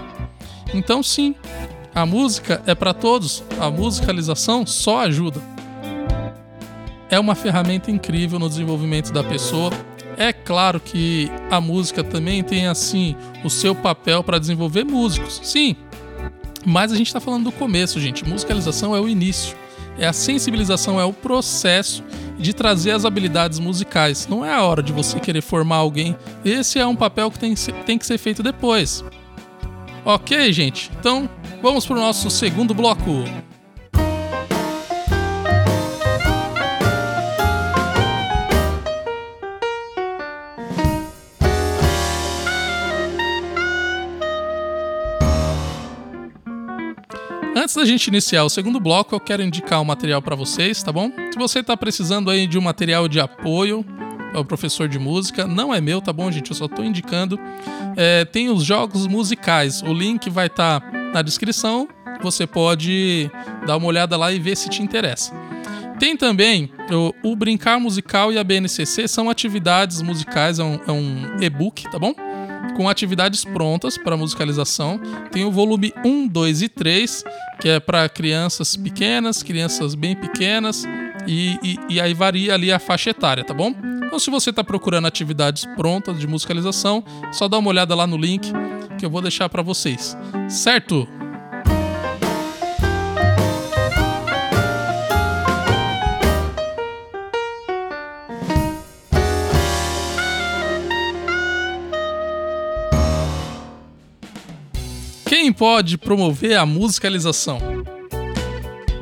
Então, 0.73 1.01
sim, 1.01 1.35
a 1.95 2.05
música 2.05 2.61
é 2.65 2.75
para 2.75 2.93
todos, 2.93 3.43
a 3.59 3.69
musicalização 3.71 4.65
só 4.65 5.01
ajuda. 5.01 5.41
É 7.13 7.19
uma 7.19 7.35
ferramenta 7.35 7.91
incrível 7.91 8.39
no 8.39 8.49
desenvolvimento 8.49 9.13
da 9.13 9.23
pessoa. 9.23 9.69
É 10.17 10.33
claro 10.33 10.79
que 10.79 11.29
a 11.51 11.61
música 11.61 12.03
também 12.03 12.41
tem 12.41 12.65
assim 12.65 13.15
o 13.43 13.51
seu 13.51 13.75
papel 13.75 14.23
para 14.23 14.39
desenvolver 14.39 14.83
músicos. 14.83 15.39
Sim, 15.43 15.75
mas 16.65 16.91
a 16.91 16.95
gente 16.95 17.05
está 17.05 17.19
falando 17.19 17.43
do 17.43 17.51
começo, 17.51 17.99
gente. 17.99 18.27
Musicalização 18.27 18.95
é 18.95 18.99
o 18.99 19.07
início, 19.07 19.55
é 19.99 20.07
a 20.07 20.11
sensibilização, 20.11 20.99
é 20.99 21.05
o 21.05 21.13
processo 21.13 22.03
de 22.39 22.51
trazer 22.51 22.89
as 22.89 23.05
habilidades 23.05 23.59
musicais. 23.59 24.27
Não 24.27 24.43
é 24.43 24.51
a 24.51 24.63
hora 24.63 24.81
de 24.81 24.91
você 24.91 25.19
querer 25.19 25.41
formar 25.41 25.75
alguém. 25.75 26.17
Esse 26.43 26.79
é 26.79 26.87
um 26.87 26.95
papel 26.95 27.29
que 27.29 27.37
tem, 27.37 27.53
tem 27.85 27.99
que 27.99 28.07
ser 28.07 28.17
feito 28.17 28.41
depois. 28.41 29.05
Ok, 30.03 30.51
gente? 30.51 30.89
Então 30.99 31.29
vamos 31.61 31.85
para 31.85 31.95
o 31.95 31.99
nosso 31.99 32.31
segundo 32.31 32.73
bloco. 32.73 33.23
Antes 47.73 47.87
da 47.87 47.91
gente 47.91 48.05
iniciar 48.05 48.43
o 48.43 48.49
segundo 48.49 48.79
bloco, 48.79 49.15
eu 49.15 49.19
quero 49.19 49.41
indicar 49.41 49.81
um 49.81 49.83
material 49.83 50.21
para 50.21 50.35
vocês, 50.35 50.83
tá 50.83 50.91
bom? 50.91 51.11
Se 51.31 51.39
você 51.39 51.57
está 51.57 51.75
precisando 51.75 52.29
aí 52.29 52.45
de 52.45 52.55
um 52.55 52.61
material 52.61 53.07
de 53.07 53.19
apoio 53.19 53.83
ao 54.31 54.45
professor 54.45 54.87
de 54.87 54.99
música, 54.99 55.47
não 55.47 55.73
é 55.73 55.81
meu, 55.81 55.99
tá 55.99 56.13
bom, 56.13 56.31
gente? 56.31 56.51
Eu 56.51 56.55
só 56.55 56.65
estou 56.65 56.85
indicando. 56.85 57.39
É, 57.97 58.25
tem 58.25 58.51
os 58.51 58.63
jogos 58.63 59.07
musicais, 59.07 59.81
o 59.81 59.91
link 59.91 60.29
vai 60.29 60.45
estar 60.45 60.81
tá 60.81 60.91
na 61.15 61.23
descrição. 61.23 61.87
Você 62.21 62.45
pode 62.45 63.31
dar 63.65 63.77
uma 63.77 63.87
olhada 63.87 64.15
lá 64.17 64.31
e 64.31 64.37
ver 64.37 64.55
se 64.55 64.69
te 64.69 64.83
interessa. 64.83 65.33
Tem 65.97 66.15
também 66.15 66.69
o, 67.23 67.31
o 67.31 67.35
Brincar 67.35 67.79
Musical 67.79 68.31
e 68.31 68.37
a 68.37 68.43
BNCC, 68.43 69.07
são 69.07 69.31
atividades 69.31 69.99
musicais, 70.03 70.59
é 70.59 70.63
um, 70.63 70.79
é 70.87 70.91
um 70.91 71.41
e-book, 71.41 71.89
tá 71.89 71.97
bom? 71.97 72.13
Com 72.75 72.89
atividades 72.89 73.43
prontas 73.43 73.97
para 73.97 74.17
musicalização. 74.17 74.99
Tem 75.31 75.45
o 75.45 75.51
volume 75.51 75.93
1, 76.03 76.27
2 76.27 76.61
e 76.63 76.69
3, 76.69 77.23
que 77.59 77.69
é 77.69 77.79
para 77.79 78.07
crianças 78.09 78.75
pequenas, 78.75 79.43
crianças 79.43 79.95
bem 79.95 80.15
pequenas, 80.15 80.85
e, 81.27 81.57
e, 81.63 81.79
e, 81.89 82.01
aí 82.01 82.13
varia 82.13 82.53
ali 82.53 82.71
a 82.71 82.79
faixa 82.79 83.11
etária, 83.11 83.43
tá 83.43 83.53
bom? 83.53 83.73
Então, 84.05 84.19
se 84.19 84.29
você 84.29 84.49
está 84.49 84.63
procurando 84.63 85.07
atividades 85.07 85.65
prontas 85.77 86.19
de 86.19 86.27
musicalização, 86.27 87.03
só 87.31 87.47
dá 87.47 87.57
uma 87.57 87.69
olhada 87.69 87.95
lá 87.95 88.05
no 88.05 88.17
link 88.17 88.51
que 88.97 89.05
eu 89.05 89.09
vou 89.09 89.21
deixar 89.21 89.47
para 89.49 89.61
vocês, 89.61 90.17
certo? 90.49 91.07
Pode 105.53 105.97
promover 105.97 106.57
a 106.57 106.65
musicalização? 106.65 107.59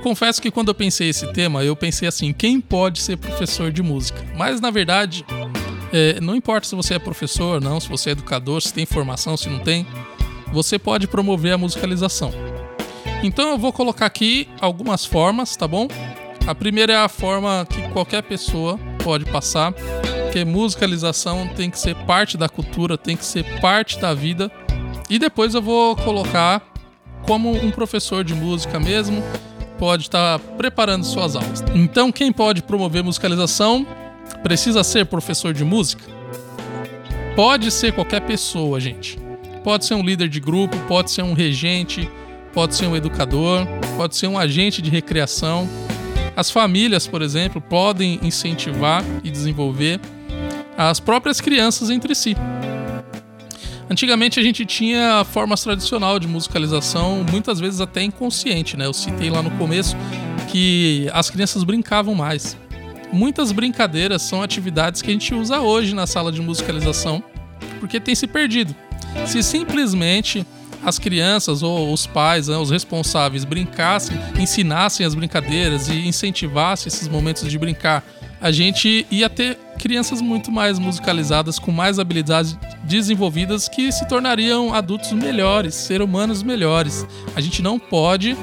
Confesso 0.03 0.41
que 0.41 0.49
quando 0.49 0.69
eu 0.69 0.75
pensei 0.75 1.09
esse 1.09 1.31
tema, 1.31 1.63
eu 1.63 1.75
pensei 1.75 2.07
assim: 2.07 2.33
quem 2.33 2.59
pode 2.59 2.99
ser 2.99 3.17
professor 3.17 3.71
de 3.71 3.81
música? 3.83 4.23
Mas 4.35 4.59
na 4.59 4.71
verdade, 4.71 5.25
é, 5.93 6.19
não 6.19 6.35
importa 6.35 6.67
se 6.67 6.75
você 6.75 6.95
é 6.95 6.99
professor, 6.99 7.61
não, 7.61 7.79
se 7.79 7.87
você 7.87 8.09
é 8.09 8.11
educador, 8.13 8.61
se 8.61 8.73
tem 8.73 8.85
formação, 8.85 9.37
se 9.37 9.49
não 9.49 9.59
tem, 9.59 9.85
você 10.51 10.79
pode 10.79 11.07
promover 11.07 11.53
a 11.53 11.57
musicalização. 11.57 12.31
Então 13.23 13.49
eu 13.51 13.57
vou 13.57 13.71
colocar 13.71 14.07
aqui 14.07 14.47
algumas 14.59 15.05
formas, 15.05 15.55
tá 15.55 15.67
bom? 15.67 15.87
A 16.47 16.55
primeira 16.55 16.93
é 16.93 16.97
a 16.97 17.07
forma 17.07 17.67
que 17.69 17.87
qualquer 17.89 18.23
pessoa 18.23 18.79
pode 19.03 19.25
passar, 19.25 19.73
que 20.33 20.43
musicalização 20.43 21.47
tem 21.55 21.69
que 21.69 21.77
ser 21.77 21.95
parte 21.95 22.37
da 22.37 22.49
cultura, 22.49 22.97
tem 22.97 23.15
que 23.15 23.25
ser 23.25 23.43
parte 23.59 23.99
da 23.99 24.13
vida 24.13 24.51
e 25.11 25.19
depois 25.19 25.53
eu 25.53 25.61
vou 25.61 25.93
colocar 25.97 26.65
como 27.27 27.51
um 27.51 27.69
professor 27.69 28.23
de 28.23 28.33
música 28.33 28.79
mesmo 28.79 29.21
pode 29.77 30.03
estar 30.03 30.39
tá 30.39 30.45
preparando 30.55 31.03
suas 31.03 31.35
aulas. 31.35 31.61
Então, 31.75 32.13
quem 32.13 32.31
pode 32.31 32.63
promover 32.63 33.03
musicalização 33.03 33.85
precisa 34.41 34.85
ser 34.85 35.05
professor 35.05 35.53
de 35.53 35.65
música? 35.65 36.01
Pode 37.35 37.69
ser 37.71 37.91
qualquer 37.91 38.21
pessoa, 38.21 38.79
gente. 38.79 39.19
Pode 39.65 39.85
ser 39.85 39.95
um 39.95 40.03
líder 40.03 40.29
de 40.29 40.39
grupo, 40.39 40.77
pode 40.87 41.11
ser 41.11 41.23
um 41.23 41.33
regente, 41.33 42.09
pode 42.53 42.73
ser 42.73 42.87
um 42.87 42.95
educador, 42.95 43.67
pode 43.97 44.15
ser 44.15 44.27
um 44.27 44.39
agente 44.39 44.81
de 44.81 44.89
recreação. 44.89 45.67
As 46.37 46.49
famílias, 46.49 47.05
por 47.05 47.21
exemplo, 47.21 47.59
podem 47.59 48.17
incentivar 48.23 49.03
e 49.25 49.29
desenvolver 49.29 49.99
as 50.77 51.01
próprias 51.01 51.41
crianças 51.41 51.89
entre 51.89 52.15
si. 52.15 52.33
Antigamente 53.91 54.39
a 54.39 54.43
gente 54.43 54.65
tinha 54.65 55.21
formas 55.25 55.61
tradicional 55.61 56.17
de 56.17 56.25
musicalização, 56.25 57.25
muitas 57.29 57.59
vezes 57.59 57.81
até 57.81 58.01
inconsciente, 58.01 58.77
né? 58.77 58.85
Eu 58.85 58.93
citei 58.93 59.29
lá 59.29 59.43
no 59.43 59.51
começo 59.51 59.97
que 60.47 61.09
as 61.11 61.29
crianças 61.29 61.65
brincavam 61.65 62.15
mais. 62.15 62.55
Muitas 63.11 63.51
brincadeiras 63.51 64.21
são 64.21 64.41
atividades 64.41 65.01
que 65.01 65.09
a 65.09 65.13
gente 65.13 65.35
usa 65.35 65.59
hoje 65.59 65.93
na 65.93 66.07
sala 66.07 66.31
de 66.31 66.41
musicalização, 66.41 67.21
porque 67.81 67.99
tem 67.99 68.15
se 68.15 68.27
perdido. 68.27 68.73
Se 69.25 69.43
simplesmente 69.43 70.47
as 70.85 70.97
crianças 70.97 71.61
ou 71.61 71.91
os 71.91 72.07
pais, 72.07 72.47
né, 72.47 72.55
os 72.55 72.71
responsáveis, 72.71 73.43
brincassem, 73.43 74.17
ensinassem 74.39 75.05
as 75.05 75.13
brincadeiras 75.13 75.89
e 75.89 76.07
incentivassem 76.07 76.87
esses 76.87 77.09
momentos 77.09 77.51
de 77.51 77.59
brincar, 77.59 78.05
a 78.39 78.53
gente 78.53 79.05
ia 79.11 79.29
ter 79.29 79.59
crianças 79.81 80.21
muito 80.21 80.51
mais 80.51 80.77
musicalizadas, 80.77 81.57
com 81.57 81.71
mais 81.71 81.97
habilidades 81.97 82.57
desenvolvidas, 82.83 83.67
que 83.67 83.91
se 83.91 84.07
tornariam 84.07 84.73
adultos 84.73 85.11
melhores, 85.11 85.73
seres 85.73 86.05
humanos 86.05 86.43
melhores. 86.43 87.05
A 87.35 87.41
gente 87.41 87.63
não 87.63 87.79
pode, 87.79 88.37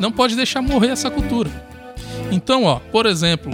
não 0.00 0.10
pode 0.10 0.34
deixar 0.34 0.62
morrer 0.62 0.88
essa 0.88 1.10
cultura. 1.10 1.50
Então, 2.32 2.64
ó, 2.64 2.80
por 2.90 3.04
exemplo, 3.04 3.52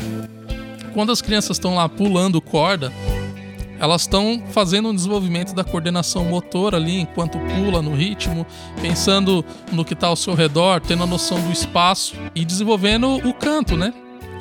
quando 0.93 1.11
as 1.11 1.21
crianças 1.21 1.57
estão 1.57 1.75
lá 1.75 1.89
pulando 1.89 2.41
corda, 2.41 2.93
elas 3.81 4.03
estão 4.03 4.41
fazendo 4.51 4.89
um 4.89 4.95
desenvolvimento 4.95 5.53
da 5.55 5.65
coordenação 5.65 6.25
motora 6.25 6.77
ali 6.77 7.01
enquanto 7.01 7.39
pula 7.39 7.83
no 7.83 7.95
ritmo, 7.95 8.47
pensando 8.81 9.45
no 9.73 9.85
que 9.85 9.95
está 9.95 10.07
ao 10.07 10.17
seu 10.17 10.35
redor, 10.35 10.81
tendo 10.81 11.03
a 11.03 11.07
noção 11.07 11.41
do 11.41 11.51
espaço 11.51 12.15
e 12.33 12.45
desenvolvendo 12.45 13.17
o 13.29 13.35
canto, 13.35 13.77
né? 13.77 13.93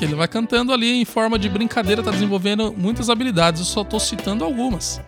Que 0.04 0.08
ele 0.08 0.16
vai 0.16 0.28
cantando 0.28 0.74
ali 0.74 1.00
em 1.02 1.06
forma 1.06 1.40
de 1.40 1.48
brincadeira, 1.48 2.02
está 2.02 2.12
desenvolvendo 2.12 2.76
muitas 2.78 3.10
habilidades. 3.10 3.62
Eu 3.62 3.66
só 3.66 3.82
estou 3.84 4.02
citando 4.02 4.44
algumas. 4.44 5.00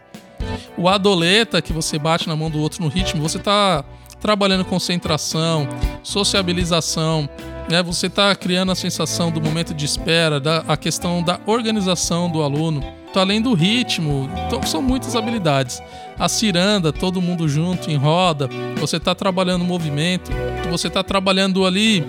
O 0.78 0.88
adoleta, 0.88 1.62
que 1.62 1.74
você 1.74 2.00
bate 2.00 2.30
na 2.30 2.36
mão 2.38 2.50
do 2.50 2.60
outro 2.60 2.82
no 2.82 2.88
ritmo, 2.88 3.22
você 3.22 3.38
está 3.38 3.84
trabalhando 4.22 4.64
concentração, 4.64 5.68
sociabilização, 6.02 7.28
né? 7.70 7.84
Você 7.84 8.08
está 8.08 8.34
criando 8.36 8.72
a 8.72 8.76
sensação 8.76 9.30
do 9.30 9.42
momento 9.42 9.74
de 9.74 9.84
espera, 9.84 10.40
da, 10.40 10.64
a 10.66 10.78
questão 10.78 11.22
da 11.22 11.42
organização 11.46 12.32
do 12.32 12.42
aluno. 12.42 12.82
Além 13.20 13.42
do 13.42 13.54
ritmo, 13.54 14.30
então, 14.46 14.62
são 14.64 14.82
muitas 14.82 15.16
habilidades. 15.16 15.82
A 16.18 16.28
ciranda, 16.30 16.94
todo 16.94 17.22
mundo 17.22 17.48
junto 17.48 17.90
em 17.90 17.96
roda, 17.96 18.50
você 18.78 18.98
está 18.98 19.14
trabalhando 19.14 19.64
movimento, 19.66 20.32
você 20.70 20.88
está 20.88 21.04
trabalhando 21.04 21.66
ali 21.66 22.04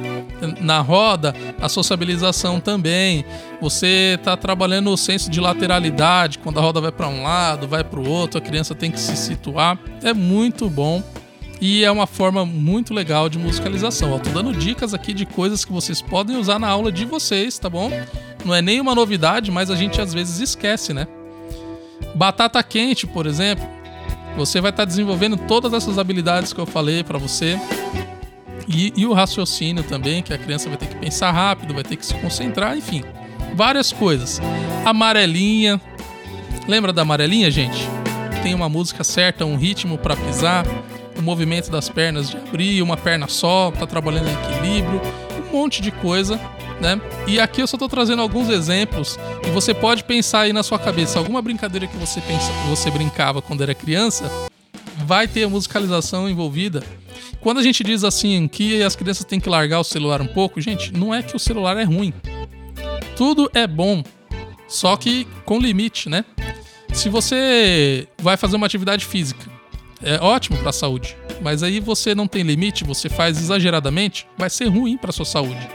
na 0.60 0.80
roda 0.80 1.34
a 1.60 1.68
sociabilização 1.68 2.60
também. 2.60 3.25
Você 3.60 4.16
está 4.18 4.36
trabalhando 4.36 4.90
o 4.90 4.96
senso 4.96 5.30
de 5.30 5.40
lateralidade, 5.40 6.38
quando 6.38 6.58
a 6.58 6.62
roda 6.62 6.80
vai 6.80 6.92
para 6.92 7.08
um 7.08 7.22
lado, 7.22 7.66
vai 7.66 7.82
para 7.82 8.00
o 8.00 8.08
outro, 8.08 8.38
a 8.38 8.40
criança 8.40 8.75
tem 8.75 8.90
que 8.90 9.00
se 9.00 9.16
situar. 9.16 9.78
É 10.02 10.12
muito 10.12 10.68
bom 10.68 11.02
e 11.60 11.84
é 11.84 11.90
uma 11.90 12.06
forma 12.06 12.44
muito 12.44 12.92
legal 12.92 13.28
de 13.28 13.38
musicalização. 13.38 14.18
Tô 14.18 14.30
dando 14.30 14.52
dicas 14.52 14.92
aqui 14.92 15.14
de 15.14 15.25
coisas 15.25 15.64
que 15.64 15.72
vocês 15.72 16.02
podem 16.02 16.36
usar 16.36 16.58
na 16.58 16.68
aula 16.68 16.92
de 16.92 17.04
vocês, 17.04 17.58
tá 17.58 17.70
bom? 17.70 17.90
Não 18.44 18.54
é 18.54 18.60
nenhuma 18.60 18.94
novidade, 18.94 19.50
mas 19.50 19.70
a 19.70 19.76
gente 19.76 20.00
às 20.00 20.12
vezes 20.12 20.38
esquece, 20.40 20.92
né? 20.92 21.06
Batata 22.14 22.62
quente, 22.62 23.06
por 23.06 23.26
exemplo, 23.26 23.66
você 24.36 24.60
vai 24.60 24.70
estar 24.70 24.82
tá 24.82 24.86
desenvolvendo 24.86 25.36
todas 25.36 25.72
essas 25.72 25.98
habilidades 25.98 26.52
que 26.52 26.60
eu 26.60 26.66
falei 26.66 27.02
para 27.02 27.18
você. 27.18 27.58
E, 28.68 28.92
e, 28.96 29.06
o 29.06 29.12
raciocínio 29.12 29.84
também, 29.84 30.22
que 30.22 30.34
a 30.34 30.38
criança 30.38 30.68
vai 30.68 30.76
ter 30.76 30.86
que 30.86 30.96
pensar 30.96 31.30
rápido, 31.30 31.72
vai 31.72 31.84
ter 31.84 31.96
que 31.96 32.04
se 32.04 32.14
concentrar, 32.14 32.76
enfim, 32.76 33.02
várias 33.54 33.92
coisas. 33.92 34.40
Amarelinha, 34.84 35.80
lembra 36.66 36.92
da 36.92 37.02
amarelinha, 37.02 37.50
gente? 37.50 37.88
Tem 38.42 38.54
uma 38.54 38.68
música 38.68 39.04
certa, 39.04 39.46
um 39.46 39.56
ritmo 39.56 39.96
para 39.96 40.16
pisar 40.16 40.64
o 41.16 41.23
movimento 41.23 41.70
das 41.70 41.88
pernas 41.88 42.30
de 42.30 42.37
abrir, 42.37 42.82
uma 42.82 42.96
perna 42.96 43.28
só, 43.28 43.70
tá 43.70 43.87
trabalhando 43.87 44.28
em 44.28 44.32
equilíbrio, 44.32 45.00
um 45.52 45.56
monte 45.56 45.80
de 45.80 45.90
coisa, 45.90 46.40
né? 46.80 47.00
E 47.26 47.40
aqui 47.40 47.62
eu 47.62 47.66
só 47.66 47.76
tô 47.76 47.88
trazendo 47.88 48.23
alguns 48.23 48.49
exemplos 48.49 49.18
e 49.46 49.50
você 49.50 49.73
pode 49.73 50.04
pensar 50.04 50.40
aí 50.40 50.52
na 50.52 50.62
sua 50.62 50.78
cabeça 50.78 51.18
alguma 51.18 51.40
brincadeira 51.40 51.87
que 51.87 51.96
você 51.96 52.20
pensa, 52.20 52.52
você 52.68 52.90
brincava 52.90 53.40
quando 53.40 53.62
era 53.62 53.75
criança, 53.75 54.30
vai 55.04 55.26
ter 55.26 55.49
musicalização 55.49 56.28
envolvida. 56.28 56.82
Quando 57.40 57.58
a 57.58 57.62
gente 57.62 57.82
diz 57.85 58.04
assim 58.04 58.49
que 58.49 58.82
as 58.82 58.96
crianças 58.96 59.25
têm 59.25 59.40
que 59.40 59.49
largar 59.49 59.80
o 59.80 59.85
celular 59.85 60.20
um 60.20 60.26
pouco, 60.26 60.61
gente, 60.61 60.92
não 60.92 61.14
é 61.14 61.23
que 61.23 61.37
o 61.37 61.38
celular 61.38 61.76
é 61.76 61.85
ruim. 61.85 62.12
Tudo 63.16 63.50
é 63.54 63.66
bom, 63.66 64.02
só 64.68 64.96
que 64.96 65.26
com 65.44 65.58
limite, 65.58 66.08
né? 66.08 66.25
Se 66.92 67.08
você 67.08 68.06
vai 68.18 68.37
fazer 68.37 68.56
uma 68.56 68.66
atividade 68.66 69.04
física, 69.04 69.55
é 70.02 70.18
ótimo 70.20 70.58
para 70.58 70.70
a 70.70 70.72
saúde, 70.72 71.16
mas 71.40 71.62
aí 71.62 71.80
você 71.80 72.14
não 72.14 72.26
tem 72.26 72.42
limite, 72.42 72.84
você 72.84 73.08
faz 73.08 73.38
exageradamente, 73.38 74.26
vai 74.36 74.50
ser 74.50 74.66
ruim 74.66 74.96
para 74.96 75.12
sua 75.12 75.24
saúde. 75.24 75.68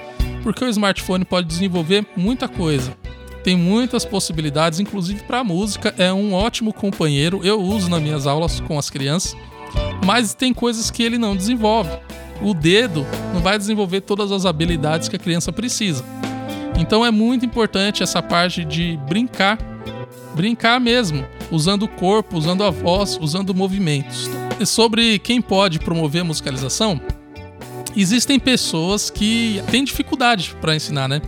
Porque 0.43 0.63
o 0.63 0.69
smartphone 0.69 1.25
pode 1.25 1.47
desenvolver 1.47 2.05
muita 2.15 2.47
coisa. 2.47 2.95
Tem 3.43 3.55
muitas 3.57 4.05
possibilidades, 4.05 4.79
inclusive 4.79 5.23
para 5.23 5.43
música, 5.43 5.93
é 5.97 6.13
um 6.13 6.33
ótimo 6.33 6.71
companheiro. 6.71 7.41
Eu 7.43 7.59
uso 7.59 7.89
nas 7.89 8.01
minhas 8.01 8.27
aulas 8.27 8.59
com 8.59 8.77
as 8.77 8.89
crianças, 8.89 9.35
mas 10.05 10.33
tem 10.33 10.53
coisas 10.53 10.91
que 10.91 11.01
ele 11.01 11.17
não 11.17 11.35
desenvolve. 11.35 11.91
O 12.41 12.53
dedo 12.53 13.05
não 13.33 13.41
vai 13.41 13.57
desenvolver 13.57 14.01
todas 14.01 14.31
as 14.31 14.45
habilidades 14.45 15.07
que 15.07 15.15
a 15.15 15.19
criança 15.19 15.51
precisa. 15.51 16.03
Então 16.77 17.05
é 17.05 17.11
muito 17.11 17.45
importante 17.45 18.01
essa 18.01 18.21
parte 18.21 18.63
de 18.63 18.97
brincar, 19.07 19.57
brincar 20.35 20.79
mesmo, 20.79 21.25
usando 21.51 21.84
o 21.84 21.88
corpo, 21.88 22.38
usando 22.38 22.63
a 22.63 22.70
voz, 22.70 23.17
usando 23.22 23.53
movimentos. 23.53 24.29
Sobre 24.65 25.20
quem 25.20 25.41
pode 25.41 25.79
promover 25.79 26.22
a 26.22 26.25
musicalização, 26.25 27.00
existem 27.96 28.39
pessoas 28.39 29.10
que 29.10 29.62
têm 29.70 29.84
dificuldade 29.84 30.55
para 30.62 30.75
ensinar, 30.75 31.08
né? 31.08 31.22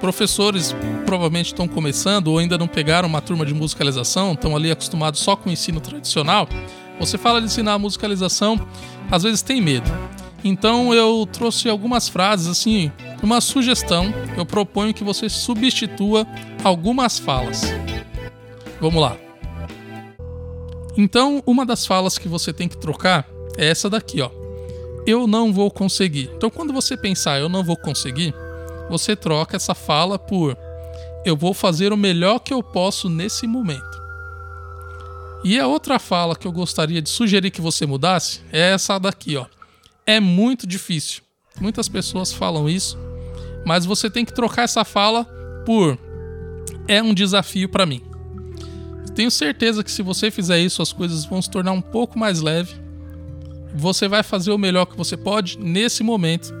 Professores 0.00 0.74
provavelmente 1.04 1.46
estão 1.46 1.68
começando 1.68 2.28
ou 2.28 2.38
ainda 2.38 2.56
não 2.56 2.66
pegaram 2.66 3.08
uma 3.08 3.20
turma 3.20 3.44
de 3.44 3.52
musicalização, 3.52 4.32
estão 4.32 4.56
ali 4.56 4.70
acostumados 4.70 5.20
só 5.20 5.36
com 5.36 5.50
o 5.50 5.52
ensino 5.52 5.80
tradicional. 5.80 6.48
Você 6.98 7.16
fala 7.16 7.40
de 7.40 7.46
ensinar 7.46 7.74
a 7.74 7.78
musicalização, 7.78 8.60
às 9.10 9.22
vezes 9.22 9.42
tem 9.42 9.60
medo. 9.60 9.90
Então 10.42 10.94
eu 10.94 11.28
trouxe 11.30 11.68
algumas 11.68 12.08
frases 12.08 12.46
assim, 12.48 12.90
uma 13.22 13.40
sugestão. 13.40 14.12
Eu 14.36 14.46
proponho 14.46 14.94
que 14.94 15.04
você 15.04 15.28
substitua 15.28 16.26
algumas 16.64 17.18
falas. 17.18 17.62
Vamos 18.80 19.00
lá. 19.00 19.29
Então, 20.96 21.42
uma 21.46 21.64
das 21.64 21.86
falas 21.86 22.18
que 22.18 22.28
você 22.28 22.52
tem 22.52 22.68
que 22.68 22.76
trocar 22.76 23.28
é 23.56 23.68
essa 23.68 23.88
daqui, 23.88 24.20
ó. 24.20 24.30
Eu 25.06 25.26
não 25.26 25.52
vou 25.52 25.70
conseguir. 25.70 26.30
Então, 26.36 26.50
quando 26.50 26.72
você 26.72 26.96
pensar 26.96 27.40
eu 27.40 27.48
não 27.48 27.64
vou 27.64 27.76
conseguir, 27.76 28.34
você 28.88 29.16
troca 29.16 29.56
essa 29.56 29.74
fala 29.74 30.18
por 30.18 30.56
eu 31.24 31.36
vou 31.36 31.54
fazer 31.54 31.92
o 31.92 31.96
melhor 31.96 32.38
que 32.40 32.52
eu 32.52 32.62
posso 32.62 33.08
nesse 33.08 33.46
momento. 33.46 34.00
E 35.42 35.58
a 35.58 35.66
outra 35.66 35.98
fala 35.98 36.36
que 36.36 36.46
eu 36.46 36.52
gostaria 36.52 37.00
de 37.00 37.08
sugerir 37.08 37.50
que 37.50 37.60
você 37.60 37.86
mudasse 37.86 38.40
é 38.52 38.72
essa 38.72 38.98
daqui, 38.98 39.36
ó. 39.36 39.46
É 40.06 40.20
muito 40.20 40.66
difícil. 40.66 41.22
Muitas 41.60 41.88
pessoas 41.88 42.32
falam 42.32 42.68
isso, 42.68 42.98
mas 43.64 43.84
você 43.84 44.10
tem 44.10 44.24
que 44.24 44.34
trocar 44.34 44.62
essa 44.62 44.84
fala 44.84 45.24
por 45.64 45.98
é 46.88 47.02
um 47.02 47.14
desafio 47.14 47.68
para 47.68 47.86
mim. 47.86 48.09
Tenho 49.14 49.30
certeza 49.30 49.82
que 49.82 49.90
se 49.90 50.02
você 50.02 50.30
fizer 50.30 50.58
isso, 50.60 50.82
as 50.82 50.92
coisas 50.92 51.24
vão 51.24 51.40
se 51.42 51.50
tornar 51.50 51.72
um 51.72 51.80
pouco 51.80 52.18
mais 52.18 52.40
leve. 52.40 52.74
Você 53.74 54.08
vai 54.08 54.22
fazer 54.22 54.50
o 54.50 54.58
melhor 54.58 54.86
que 54.86 54.96
você 54.96 55.16
pode 55.16 55.58
nesse 55.58 56.02
momento. 56.02 56.52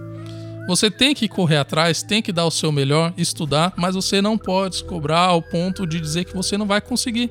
Você 0.68 0.90
tem 0.90 1.14
que 1.14 1.28
correr 1.28 1.56
atrás, 1.56 2.02
tem 2.02 2.22
que 2.22 2.32
dar 2.32 2.44
o 2.44 2.50
seu 2.50 2.70
melhor, 2.70 3.12
estudar, 3.16 3.72
mas 3.76 3.94
você 3.94 4.22
não 4.22 4.38
pode 4.38 4.76
se 4.76 4.84
cobrar 4.84 5.26
ao 5.26 5.42
ponto 5.42 5.86
de 5.86 6.00
dizer 6.00 6.24
que 6.24 6.34
você 6.34 6.56
não 6.56 6.66
vai 6.66 6.80
conseguir. 6.80 7.30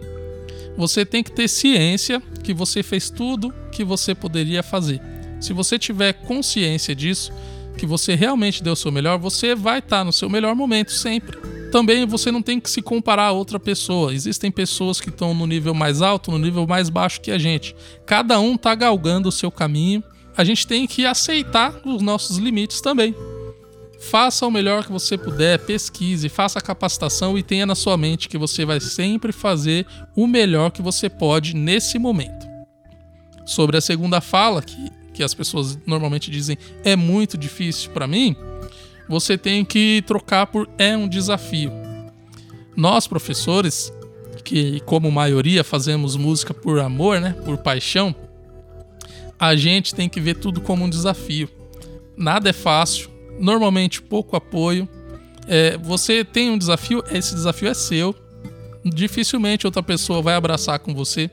Você 0.75 1.05
tem 1.05 1.23
que 1.23 1.31
ter 1.31 1.47
ciência 1.47 2.21
que 2.43 2.53
você 2.53 2.83
fez 2.83 3.09
tudo 3.09 3.53
que 3.71 3.83
você 3.83 4.13
poderia 4.15 4.63
fazer. 4.63 5.01
Se 5.39 5.53
você 5.53 5.79
tiver 5.79 6.13
consciência 6.13 6.93
disso, 6.93 7.31
que 7.77 7.85
você 7.85 8.13
realmente 8.13 8.61
deu 8.61 8.73
o 8.73 8.75
seu 8.75 8.91
melhor, 8.91 9.17
você 9.17 9.55
vai 9.55 9.79
estar 9.79 10.03
no 10.03 10.11
seu 10.11 10.29
melhor 10.29 10.53
momento 10.53 10.91
sempre. 10.91 11.37
Também 11.71 12.05
você 12.05 12.31
não 12.31 12.41
tem 12.41 12.59
que 12.59 12.69
se 12.69 12.81
comparar 12.81 13.25
a 13.25 13.31
outra 13.31 13.59
pessoa. 13.59 14.13
Existem 14.13 14.51
pessoas 14.51 14.99
que 14.99 15.09
estão 15.09 15.33
no 15.33 15.45
nível 15.45 15.73
mais 15.73 16.01
alto, 16.01 16.31
no 16.31 16.39
nível 16.39 16.65
mais 16.65 16.89
baixo 16.89 17.21
que 17.21 17.31
a 17.31 17.37
gente. 17.37 17.75
Cada 18.05 18.39
um 18.39 18.55
está 18.55 18.73
galgando 18.73 19.29
o 19.29 19.31
seu 19.31 19.51
caminho. 19.51 20.03
A 20.35 20.43
gente 20.43 20.65
tem 20.65 20.87
que 20.87 21.05
aceitar 21.05 21.79
os 21.85 22.01
nossos 22.01 22.37
limites 22.37 22.81
também. 22.81 23.13
Faça 23.99 24.47
o 24.47 24.51
melhor 24.51 24.85
que 24.85 24.91
você 24.91 25.17
puder, 25.17 25.59
pesquise, 25.59 26.29
faça 26.29 26.57
a 26.57 26.61
capacitação 26.61 27.37
e 27.37 27.43
tenha 27.43 27.65
na 27.65 27.75
sua 27.75 27.97
mente 27.97 28.29
que 28.29 28.37
você 28.37 28.63
vai 28.63 28.79
sempre 28.79 29.33
fazer 29.33 29.85
o 30.15 30.25
melhor 30.25 30.71
que 30.71 30.81
você 30.81 31.09
pode 31.09 31.53
nesse 31.53 31.99
momento. 31.99 32.47
Sobre 33.45 33.75
a 33.77 33.81
segunda 33.81 34.21
fala, 34.21 34.61
que 34.61 34.99
que 35.19 35.23
as 35.23 35.33
pessoas 35.33 35.77
normalmente 35.85 36.31
dizem 36.31 36.57
é 36.81 36.95
muito 36.95 37.37
difícil 37.37 37.91
para 37.91 38.07
mim, 38.07 38.37
você 39.09 39.37
tem 39.37 39.65
que 39.65 40.03
trocar 40.05 40.45
por 40.45 40.69
é 40.77 40.95
um 40.95 41.09
desafio. 41.09 41.71
Nós, 42.77 43.07
professores, 43.07 43.91
que 44.43 44.79
como 44.81 45.11
maioria 45.11 45.63
fazemos 45.63 46.15
música 46.15 46.53
por 46.53 46.79
amor, 46.79 47.19
né, 47.19 47.33
por 47.43 47.57
paixão, 47.57 48.15
a 49.39 49.55
gente 49.55 49.95
tem 49.95 50.07
que 50.07 50.21
ver 50.21 50.35
tudo 50.35 50.61
como 50.61 50.85
um 50.85 50.89
desafio. 50.89 51.49
Nada 52.15 52.49
é 52.49 52.53
fácil, 52.53 53.09
normalmente 53.39 54.01
pouco 54.01 54.35
apoio. 54.35 54.87
É, 55.47 55.75
você 55.77 56.23
tem 56.23 56.51
um 56.51 56.57
desafio, 56.57 57.03
esse 57.11 57.33
desafio 57.33 57.69
é 57.69 57.73
seu. 57.73 58.15
Dificilmente 58.85 59.65
outra 59.65 59.81
pessoa 59.81 60.21
vai 60.21 60.35
abraçar 60.35 60.77
com 60.79 60.93
você. 60.93 61.31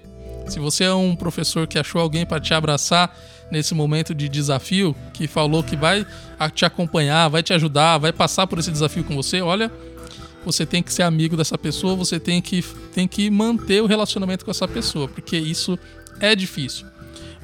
Se 0.48 0.59
você 0.59 0.85
é 0.85 0.94
um 0.94 1.16
professor 1.16 1.66
que 1.66 1.78
achou 1.78 2.00
alguém 2.00 2.24
para 2.24 2.40
te 2.40 2.54
abraçar 2.54 3.16
nesse 3.50 3.74
momento 3.74 4.14
de 4.14 4.28
desafio, 4.28 4.94
que 5.12 5.26
falou 5.26 5.62
que 5.62 5.76
vai 5.76 6.06
te 6.54 6.64
acompanhar, 6.64 7.28
vai 7.28 7.42
te 7.42 7.52
ajudar, 7.52 7.98
vai 7.98 8.12
passar 8.12 8.46
por 8.46 8.59
esse 8.59 8.70
desafio 8.70 9.04
com 9.04 9.14
você, 9.14 9.40
olha, 9.40 9.70
você 10.44 10.64
tem 10.64 10.82
que 10.82 10.92
ser 10.92 11.02
amigo 11.02 11.37
dessa 11.37 11.59
pessoa, 11.59 11.96
você 11.96 12.20
tem 12.20 12.40
que, 12.40 12.62
tem 12.94 13.09
que 13.09 13.28
manter 13.30 13.82
o 13.82 13.87
relacionamento 13.87 14.44
com 14.44 14.50
essa 14.50 14.68
pessoa, 14.68 15.09
porque 15.09 15.37
isso 15.37 15.78
é 16.20 16.35
difícil. 16.37 16.87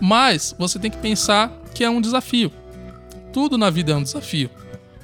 Mas 0.01 0.55
você 0.59 0.79
tem 0.79 0.91
que 0.91 0.99
pensar 0.99 1.51
que 1.75 1.85
é 1.85 1.91
um 1.91 2.01
desafio. 2.01 2.53
Tudo 3.33 3.59
na 3.59 3.71
vida 3.71 3.93
é 3.93 3.97
um 3.97 4.03
desafio. 4.03 4.51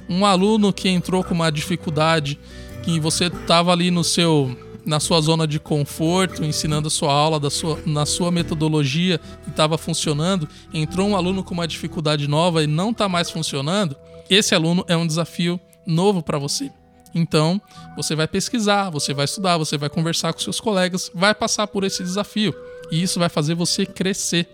Um 0.07 0.25
aluno 0.25 0.71
que 0.71 0.89
entrou 0.89 1.23
com 1.23 1.33
uma 1.33 1.51
dificuldade, 1.51 2.39
que 2.83 2.99
você 2.99 3.25
estava 3.25 3.71
ali 3.71 3.91
no 3.91 4.03
seu 4.03 4.57
na 4.89 4.99
sua 4.99 5.21
zona 5.21 5.47
de 5.47 5.59
conforto, 5.59 6.43
ensinando 6.43 6.87
a 6.87 6.91
sua 6.91 7.13
aula 7.13 7.39
da 7.39 7.51
sua, 7.51 7.79
na 7.85 8.07
sua 8.07 8.31
metodologia 8.31 9.21
e 9.45 9.49
estava 9.51 9.77
funcionando, 9.77 10.49
entrou 10.73 11.07
um 11.07 11.15
aluno 11.15 11.43
com 11.43 11.53
uma 11.53 11.67
dificuldade 11.67 12.27
nova 12.27 12.63
e 12.63 12.67
não 12.67 12.89
está 12.89 13.07
mais 13.07 13.29
funcionando, 13.29 13.95
esse 14.27 14.55
aluno 14.55 14.83
é 14.87 14.97
um 14.97 15.05
desafio 15.05 15.59
novo 15.85 16.23
para 16.23 16.39
você. 16.39 16.71
Então, 17.13 17.61
você 17.95 18.15
vai 18.15 18.27
pesquisar, 18.27 18.89
você 18.89 19.13
vai 19.13 19.25
estudar, 19.25 19.57
você 19.57 19.77
vai 19.77 19.89
conversar 19.89 20.33
com 20.33 20.39
seus 20.39 20.59
colegas, 20.59 21.11
vai 21.13 21.35
passar 21.35 21.67
por 21.67 21.83
esse 21.83 22.03
desafio. 22.03 22.53
E 22.91 23.01
isso 23.01 23.19
vai 23.19 23.29
fazer 23.29 23.53
você 23.53 23.85
crescer. 23.85 24.47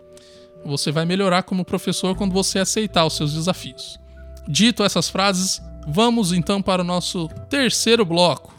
Você 0.65 0.91
vai 0.91 1.05
melhorar 1.05 1.43
como 1.43 1.63
professor 1.63 2.13
quando 2.15 2.33
você 2.33 2.59
aceitar 2.59 3.05
os 3.05 3.15
seus 3.15 3.33
desafios. 3.33 3.97
Dito 4.47 4.83
essas 4.83 5.09
frases, 5.09 5.61
vamos 5.87 6.33
então 6.33 6.61
para 6.61 6.81
o 6.81 6.85
nosso 6.85 7.29
terceiro 7.49 8.03
bloco. 8.05 8.54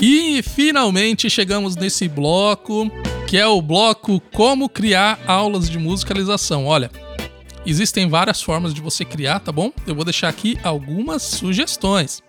E 0.00 0.42
finalmente 0.42 1.28
chegamos 1.28 1.74
nesse 1.74 2.06
bloco, 2.06 2.88
que 3.26 3.36
é 3.36 3.46
o 3.46 3.60
bloco 3.60 4.20
Como 4.32 4.68
Criar 4.68 5.18
Aulas 5.26 5.68
de 5.68 5.76
Musicalização. 5.76 6.66
Olha, 6.66 6.88
existem 7.66 8.08
várias 8.08 8.40
formas 8.40 8.72
de 8.72 8.80
você 8.80 9.04
criar, 9.04 9.40
tá 9.40 9.50
bom? 9.50 9.72
Eu 9.86 9.96
vou 9.96 10.04
deixar 10.04 10.28
aqui 10.28 10.56
algumas 10.62 11.22
sugestões. 11.22 12.22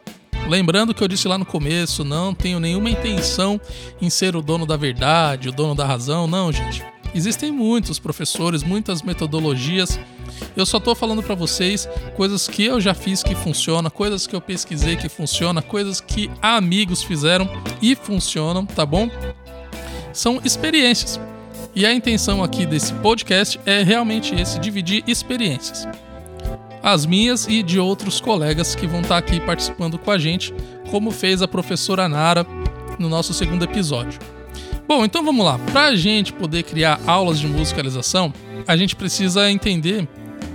Lembrando 0.48 0.96
que 0.96 1.04
eu 1.04 1.08
disse 1.08 1.28
lá 1.28 1.38
no 1.38 1.46
começo, 1.46 2.04
não 2.04 2.34
tenho 2.34 2.60
nenhuma 2.60 2.90
intenção 2.90 3.62
em 4.02 4.10
ser 4.10 4.36
o 4.36 4.42
dono 4.42 4.66
da 4.66 4.76
verdade, 4.76 5.50
o 5.50 5.52
dono 5.52 5.76
da 5.76 5.86
razão, 5.86 6.26
não, 6.26 6.52
gente. 6.52 6.84
Existem 7.14 7.52
muitos 7.52 8.00
professores, 8.00 8.64
muitas 8.64 9.02
metodologias 9.02 10.00
eu 10.56 10.66
só 10.66 10.80
tô 10.80 10.96
falando 10.96 11.24
para 11.24 11.36
vocês 11.36 11.88
coisas 12.16 12.48
que 12.48 12.66
eu 12.66 12.80
já 12.80 12.94
fiz 12.94 13.24
que 13.24 13.36
funciona, 13.36 13.90
coisas 13.90 14.28
que 14.28 14.36
eu 14.36 14.42
pesquisei 14.42 14.96
que 14.96 15.10
funciona, 15.10 15.62
coisas 15.62 16.02
que 16.02 16.30
amigos 16.42 17.04
fizeram 17.04 17.50
e 17.82 17.96
funcionam, 17.96 18.66
tá 18.66 18.86
bom? 18.86 19.10
São 20.14 20.42
experiências. 20.44 21.20
E 21.76 21.86
a 21.86 21.94
intenção 21.94 22.44
aqui 22.44 22.66
desse 22.66 22.94
podcast 22.94 23.60
é 23.66 23.84
realmente 23.84 24.36
esse 24.36 24.60
dividir 24.60 25.04
experiências. 25.08 25.88
as 26.82 27.06
minhas 27.06 27.46
e 27.46 27.62
de 27.62 27.78
outros 27.78 28.22
colegas 28.22 28.74
que 28.74 28.88
vão 28.88 29.02
estar 29.02 29.18
aqui 29.18 29.40
participando 29.42 29.98
com 29.98 30.12
a 30.12 30.18
gente, 30.18 30.54
como 30.90 31.12
fez 31.12 31.42
a 31.42 31.48
professora 31.48 32.08
Nara 32.08 32.46
no 32.98 33.10
nosso 33.10 33.34
segundo 33.34 33.64
episódio. 33.64 34.39
Bom, 34.90 35.06
então 35.06 35.24
vamos 35.24 35.46
lá. 35.46 35.60
Para 35.72 35.84
a 35.84 35.96
gente 35.96 36.34
poder 36.34 36.64
criar 36.64 37.00
aulas 37.06 37.38
de 37.38 37.46
musicalização, 37.46 38.34
a 38.68 38.76
gente 38.76 38.96
precisa 38.96 39.52
entender 39.52 40.08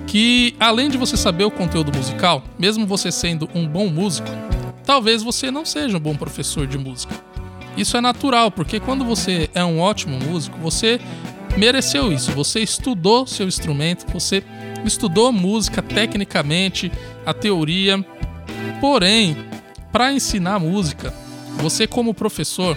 que 0.08 0.56
além 0.58 0.90
de 0.90 0.98
você 0.98 1.16
saber 1.16 1.44
o 1.44 1.52
conteúdo 1.52 1.96
musical, 1.96 2.42
mesmo 2.58 2.84
você 2.84 3.12
sendo 3.12 3.48
um 3.54 3.64
bom 3.64 3.86
músico, 3.86 4.26
talvez 4.84 5.22
você 5.22 5.52
não 5.52 5.64
seja 5.64 5.98
um 5.98 6.00
bom 6.00 6.16
professor 6.16 6.66
de 6.66 6.76
música. 6.76 7.14
Isso 7.76 7.96
é 7.96 8.00
natural, 8.00 8.50
porque 8.50 8.80
quando 8.80 9.04
você 9.04 9.48
é 9.54 9.64
um 9.64 9.78
ótimo 9.78 10.18
músico, 10.18 10.58
você 10.58 11.00
mereceu 11.56 12.12
isso. 12.12 12.32
Você 12.32 12.58
estudou 12.58 13.28
seu 13.28 13.46
instrumento, 13.46 14.04
você 14.12 14.42
estudou 14.84 15.30
música 15.30 15.80
tecnicamente, 15.80 16.90
a 17.24 17.32
teoria. 17.32 18.04
Porém, 18.80 19.36
para 19.92 20.12
ensinar 20.12 20.58
música, 20.58 21.14
você 21.58 21.86
como 21.86 22.12
professor 22.12 22.76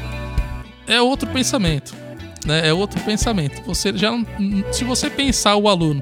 é 0.88 1.02
outro 1.02 1.28
pensamento, 1.30 1.94
né? 2.46 2.68
É 2.68 2.74
outro 2.74 3.00
pensamento. 3.02 3.62
Você 3.64 3.96
já 3.96 4.12
se 4.72 4.84
você 4.84 5.10
pensar 5.10 5.56
o 5.56 5.68
aluno 5.68 6.02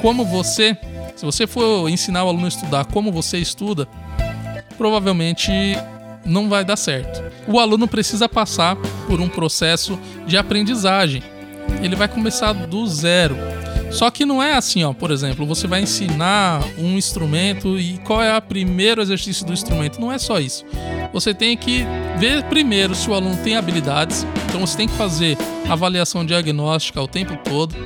como 0.00 0.24
você, 0.24 0.76
se 1.16 1.24
você 1.24 1.46
for 1.46 1.88
ensinar 1.88 2.24
o 2.24 2.28
aluno 2.28 2.46
a 2.46 2.48
estudar 2.48 2.84
como 2.86 3.12
você 3.12 3.38
estuda, 3.38 3.88
provavelmente 4.76 5.50
não 6.24 6.48
vai 6.48 6.64
dar 6.64 6.76
certo. 6.76 7.22
O 7.46 7.58
aluno 7.58 7.86
precisa 7.86 8.28
passar 8.28 8.76
por 9.06 9.20
um 9.20 9.28
processo 9.28 9.98
de 10.26 10.36
aprendizagem. 10.36 11.22
Ele 11.82 11.96
vai 11.96 12.08
começar 12.08 12.52
do 12.52 12.86
zero. 12.86 13.36
Só 13.94 14.10
que 14.10 14.26
não 14.26 14.42
é 14.42 14.54
assim, 14.54 14.82
ó. 14.82 14.92
Por 14.92 15.12
exemplo, 15.12 15.46
você 15.46 15.68
vai 15.68 15.80
ensinar 15.80 16.60
um 16.76 16.98
instrumento 16.98 17.78
e 17.78 17.96
qual 17.98 18.20
é 18.20 18.36
o 18.36 18.42
primeiro 18.42 19.00
exercício 19.00 19.46
do 19.46 19.52
instrumento. 19.52 20.00
Não 20.00 20.10
é 20.10 20.18
só 20.18 20.40
isso. 20.40 20.64
Você 21.12 21.32
tem 21.32 21.56
que 21.56 21.86
ver 22.18 22.42
primeiro 22.44 22.92
se 22.92 23.08
o 23.08 23.14
aluno 23.14 23.36
tem 23.44 23.56
habilidades. 23.56 24.26
Então 24.48 24.60
você 24.60 24.76
tem 24.76 24.88
que 24.88 24.94
fazer 24.94 25.38
avaliação 25.68 26.26
diagnóstica 26.26 27.00
o 27.00 27.06
tempo 27.06 27.38
todo. 27.44 27.76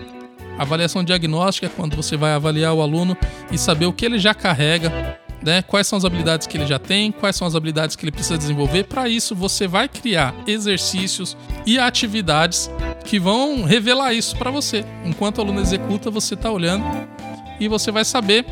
Avaliação 0.58 1.04
diagnóstica 1.04 1.66
é 1.66 1.70
quando 1.70 1.94
você 1.94 2.16
vai 2.16 2.32
avaliar 2.32 2.72
o 2.72 2.80
aluno 2.80 3.14
e 3.52 3.58
saber 3.58 3.84
o 3.84 3.92
que 3.92 4.06
ele 4.06 4.18
já 4.18 4.32
carrega, 4.32 5.18
né? 5.42 5.60
Quais 5.60 5.86
são 5.86 5.98
as 5.98 6.06
habilidades 6.06 6.46
que 6.46 6.56
ele 6.56 6.66
já 6.66 6.78
tem, 6.78 7.12
quais 7.12 7.36
são 7.36 7.46
as 7.46 7.54
habilidades 7.54 7.94
que 7.94 8.04
ele 8.04 8.12
precisa 8.12 8.38
desenvolver. 8.38 8.84
Para 8.84 9.10
isso, 9.10 9.36
você 9.36 9.68
vai 9.68 9.88
criar 9.88 10.34
exercícios 10.46 11.36
e 11.66 11.78
atividades 11.78 12.70
que 13.08 13.18
vão 13.18 13.62
revelar 13.64 14.12
isso 14.12 14.36
para 14.36 14.50
você. 14.50 14.84
Enquanto 15.02 15.38
o 15.38 15.40
aluno 15.40 15.60
executa, 15.60 16.10
você 16.10 16.34
está 16.34 16.52
olhando 16.52 16.84
e 17.58 17.66
você 17.66 17.90
vai 17.90 18.04
saber 18.04 18.44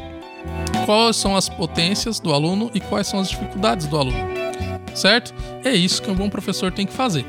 quais 0.86 1.16
são 1.16 1.36
as 1.36 1.46
potências 1.46 2.18
do 2.18 2.32
aluno 2.32 2.70
e 2.72 2.80
quais 2.80 3.06
são 3.06 3.20
as 3.20 3.28
dificuldades 3.28 3.86
do 3.86 3.98
aluno. 3.98 4.16
Certo? 4.94 5.34
É 5.62 5.74
isso 5.74 6.00
que 6.00 6.10
um 6.10 6.14
bom 6.14 6.30
professor 6.30 6.72
tem 6.72 6.86
que 6.86 6.92
fazer. 6.94 7.26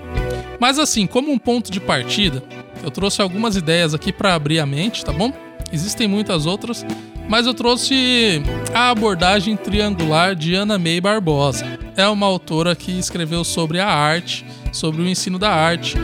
Mas 0.58 0.80
assim, 0.80 1.06
como 1.06 1.30
um 1.30 1.38
ponto 1.38 1.70
de 1.70 1.82
partida, 1.82 2.42
eu 2.82 2.90
trouxe 2.90 3.22
algumas 3.22 3.58
ideias 3.58 3.94
aqui 3.94 4.14
para 4.14 4.34
abrir 4.34 4.62
a 4.62 4.66
mente, 4.66 5.04
tá 5.04 5.12
bom? 5.12 5.34
Existem 5.72 6.08
muitas 6.08 6.46
outras, 6.46 6.86
mas 7.28 7.46
eu 7.46 7.54
trouxe 7.54 8.42
a 8.74 8.90
abordagem 8.90 9.58
triangular 9.58 10.34
de 10.34 10.56
Ana 10.56 10.80
May 10.80 11.02
Barbosa. 11.02 11.66
É 11.98 12.08
uma 12.08 12.26
autora 12.26 12.74
que 12.74 12.98
escreveu 12.98 13.44
sobre 13.44 13.82
a 13.82 13.88
arte, 13.88 14.46
sobre 14.72 15.02
o 15.02 15.10
ensino 15.10 15.38
da 15.38 15.50
arte, 15.50 15.98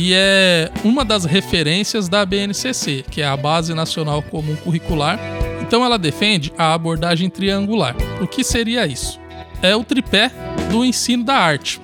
e 0.00 0.14
é 0.14 0.70
uma 0.84 1.04
das 1.04 1.24
referências 1.24 2.08
da 2.08 2.24
BNCC, 2.24 3.04
que 3.10 3.20
é 3.20 3.26
a 3.26 3.36
Base 3.36 3.74
Nacional 3.74 4.22
Comum 4.22 4.54
Curricular. 4.54 5.18
Então 5.60 5.84
ela 5.84 5.98
defende 5.98 6.52
a 6.56 6.72
abordagem 6.72 7.28
triangular. 7.28 7.96
O 8.20 8.26
que 8.28 8.44
seria 8.44 8.86
isso? 8.86 9.18
É 9.60 9.74
o 9.74 9.82
tripé 9.82 10.30
do 10.70 10.84
ensino 10.84 11.24
da 11.24 11.34
arte. 11.34 11.80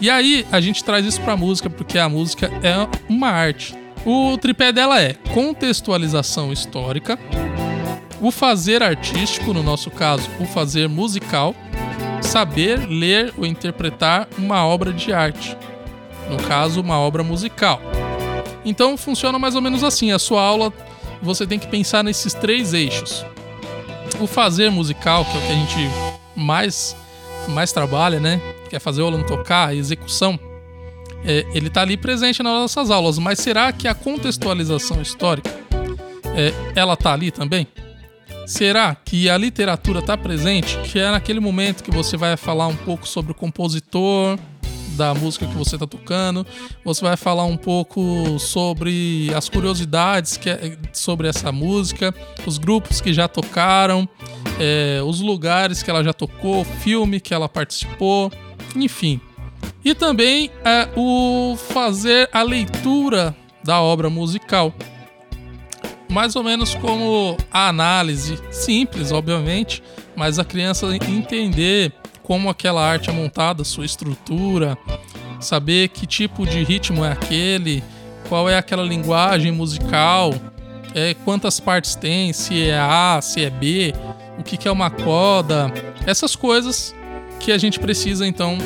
E 0.00 0.08
aí 0.08 0.46
a 0.50 0.62
gente 0.62 0.82
traz 0.82 1.04
isso 1.04 1.20
para 1.20 1.34
a 1.34 1.36
música 1.36 1.68
porque 1.68 1.98
a 1.98 2.08
música 2.08 2.50
é 2.62 2.88
uma 3.06 3.28
arte. 3.28 3.74
O 4.02 4.38
tripé 4.38 4.72
dela 4.72 4.98
é 4.98 5.12
contextualização 5.34 6.50
histórica, 6.50 7.18
o 8.18 8.30
fazer 8.30 8.82
artístico, 8.82 9.52
no 9.52 9.62
nosso 9.62 9.90
caso, 9.90 10.26
o 10.40 10.46
fazer 10.46 10.88
musical, 10.88 11.54
saber 12.22 12.88
ler 12.88 13.34
ou 13.36 13.44
interpretar 13.44 14.26
uma 14.38 14.64
obra 14.64 14.90
de 14.90 15.12
arte, 15.12 15.54
no 16.30 16.36
caso, 16.36 16.80
uma 16.80 16.98
obra 16.98 17.22
musical. 17.22 17.80
Então 18.64 18.96
funciona 18.96 19.38
mais 19.38 19.54
ou 19.54 19.62
menos 19.62 19.82
assim: 19.82 20.12
a 20.12 20.18
sua 20.18 20.42
aula 20.42 20.72
você 21.22 21.46
tem 21.46 21.58
que 21.58 21.66
pensar 21.66 22.04
nesses 22.04 22.34
três 22.34 22.74
eixos. 22.74 23.24
O 24.20 24.26
fazer 24.26 24.70
musical, 24.70 25.24
que 25.24 25.36
é 25.36 25.40
o 25.40 25.42
que 25.42 25.52
a 25.52 25.54
gente 25.54 25.90
mais, 26.36 26.96
mais 27.48 27.72
trabalha, 27.72 28.20
né? 28.20 28.40
Que 28.68 28.76
é 28.76 28.78
fazer 28.78 29.02
o 29.02 29.06
aluno 29.06 29.24
tocar, 29.24 29.68
a 29.68 29.74
execução. 29.74 30.38
É, 31.24 31.44
ele 31.52 31.66
está 31.66 31.82
ali 31.82 31.96
presente 31.96 32.42
nas 32.42 32.52
nossas 32.52 32.90
aulas, 32.90 33.18
mas 33.18 33.40
será 33.40 33.72
que 33.72 33.88
a 33.88 33.94
contextualização 33.94 35.02
histórica 35.02 35.50
é, 36.36 36.52
ela 36.76 36.94
está 36.94 37.12
ali 37.12 37.30
também? 37.30 37.66
Será 38.46 38.94
que 38.94 39.28
a 39.28 39.36
literatura 39.36 39.98
está 39.98 40.16
presente? 40.16 40.78
Que 40.84 41.00
é 41.00 41.10
naquele 41.10 41.40
momento 41.40 41.82
que 41.82 41.90
você 41.90 42.16
vai 42.16 42.36
falar 42.36 42.66
um 42.66 42.76
pouco 42.76 43.06
sobre 43.06 43.32
o 43.32 43.34
compositor 43.34 44.38
da 44.98 45.14
música 45.14 45.46
que 45.46 45.54
você 45.54 45.76
está 45.76 45.86
tocando, 45.86 46.44
você 46.84 47.02
vai 47.02 47.16
falar 47.16 47.44
um 47.44 47.56
pouco 47.56 48.38
sobre 48.38 49.32
as 49.34 49.48
curiosidades 49.48 50.36
que 50.36 50.50
é, 50.50 50.76
sobre 50.92 51.28
essa 51.28 51.52
música, 51.52 52.12
os 52.44 52.58
grupos 52.58 53.00
que 53.00 53.14
já 53.14 53.28
tocaram, 53.28 54.08
é, 54.58 55.00
os 55.02 55.20
lugares 55.20 55.82
que 55.82 55.88
ela 55.88 56.02
já 56.02 56.12
tocou, 56.12 56.64
filme 56.64 57.20
que 57.20 57.32
ela 57.32 57.48
participou, 57.48 58.30
enfim. 58.74 59.20
E 59.84 59.94
também 59.94 60.50
é, 60.64 60.88
o 60.96 61.56
fazer 61.56 62.28
a 62.32 62.42
leitura 62.42 63.34
da 63.62 63.80
obra 63.80 64.10
musical 64.10 64.74
mais 66.10 66.34
ou 66.34 66.42
menos 66.42 66.74
como 66.74 67.36
a 67.52 67.68
análise, 67.68 68.38
simples, 68.50 69.12
obviamente, 69.12 69.82
mas 70.16 70.38
a 70.38 70.44
criança 70.44 70.86
entender 70.96 71.92
como 72.28 72.50
aquela 72.50 72.86
arte 72.86 73.08
é 73.08 73.12
montada, 73.12 73.64
sua 73.64 73.86
estrutura, 73.86 74.76
saber 75.40 75.88
que 75.88 76.06
tipo 76.06 76.46
de 76.46 76.62
ritmo 76.62 77.02
é 77.02 77.10
aquele, 77.10 77.82
qual 78.28 78.50
é 78.50 78.58
aquela 78.58 78.82
linguagem 78.82 79.50
musical, 79.50 80.34
é, 80.94 81.14
quantas 81.24 81.58
partes 81.58 81.94
tem, 81.94 82.34
se 82.34 82.68
é 82.68 82.78
A, 82.78 83.18
se 83.22 83.42
é 83.42 83.48
B, 83.48 83.94
o 84.38 84.42
que, 84.42 84.58
que 84.58 84.68
é 84.68 84.70
uma 84.70 84.90
coda, 84.90 85.72
essas 86.06 86.36
coisas 86.36 86.94
que 87.40 87.50
a 87.50 87.56
gente 87.56 87.80
precisa 87.80 88.26
então 88.26 88.58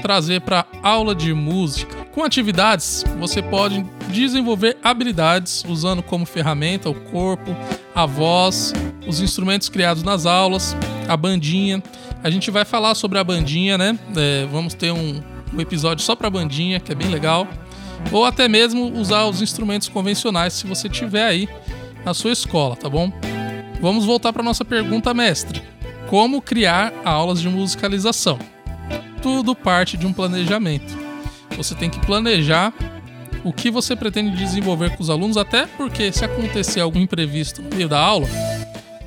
trazer 0.00 0.40
para 0.40 0.64
aula 0.82 1.14
de 1.14 1.34
música. 1.34 1.94
Com 2.12 2.24
atividades, 2.24 3.04
você 3.18 3.42
pode 3.42 3.84
desenvolver 4.08 4.78
habilidades 4.82 5.64
usando 5.68 6.02
como 6.02 6.24
ferramenta 6.24 6.88
o 6.88 6.94
corpo, 6.94 7.54
a 7.94 8.06
voz, 8.06 8.72
os 9.06 9.20
instrumentos 9.20 9.68
criados 9.68 10.02
nas 10.02 10.24
aulas, 10.24 10.74
a 11.06 11.16
bandinha. 11.16 11.82
A 12.24 12.30
gente 12.30 12.50
vai 12.50 12.64
falar 12.64 12.94
sobre 12.94 13.18
a 13.18 13.24
bandinha, 13.24 13.76
né? 13.76 13.98
É, 14.16 14.46
vamos 14.46 14.74
ter 14.74 14.92
um, 14.92 15.20
um 15.52 15.60
episódio 15.60 16.04
só 16.04 16.14
para 16.14 16.30
bandinha, 16.30 16.78
que 16.78 16.92
é 16.92 16.94
bem 16.94 17.08
legal. 17.08 17.48
Ou 18.12 18.24
até 18.24 18.48
mesmo 18.48 18.92
usar 18.98 19.24
os 19.26 19.42
instrumentos 19.42 19.88
convencionais 19.88 20.52
se 20.52 20.66
você 20.66 20.88
tiver 20.88 21.24
aí 21.24 21.48
na 22.04 22.14
sua 22.14 22.32
escola, 22.32 22.76
tá 22.76 22.88
bom? 22.88 23.12
Vamos 23.80 24.04
voltar 24.04 24.32
para 24.32 24.42
nossa 24.42 24.64
pergunta, 24.64 25.12
mestre. 25.12 25.60
Como 26.08 26.40
criar 26.40 26.92
aulas 27.04 27.40
de 27.40 27.48
musicalização? 27.48 28.38
Tudo 29.20 29.54
parte 29.54 29.96
de 29.96 30.06
um 30.06 30.12
planejamento. 30.12 30.96
Você 31.56 31.74
tem 31.74 31.90
que 31.90 31.98
planejar 32.06 32.72
o 33.44 33.52
que 33.52 33.70
você 33.70 33.96
pretende 33.96 34.36
desenvolver 34.36 34.96
com 34.96 35.02
os 35.02 35.10
alunos, 35.10 35.36
até 35.36 35.66
porque 35.66 36.12
se 36.12 36.24
acontecer 36.24 36.80
algum 36.80 37.00
imprevisto 37.00 37.60
no 37.62 37.74
meio 37.74 37.88
da 37.88 37.98
aula, 37.98 38.28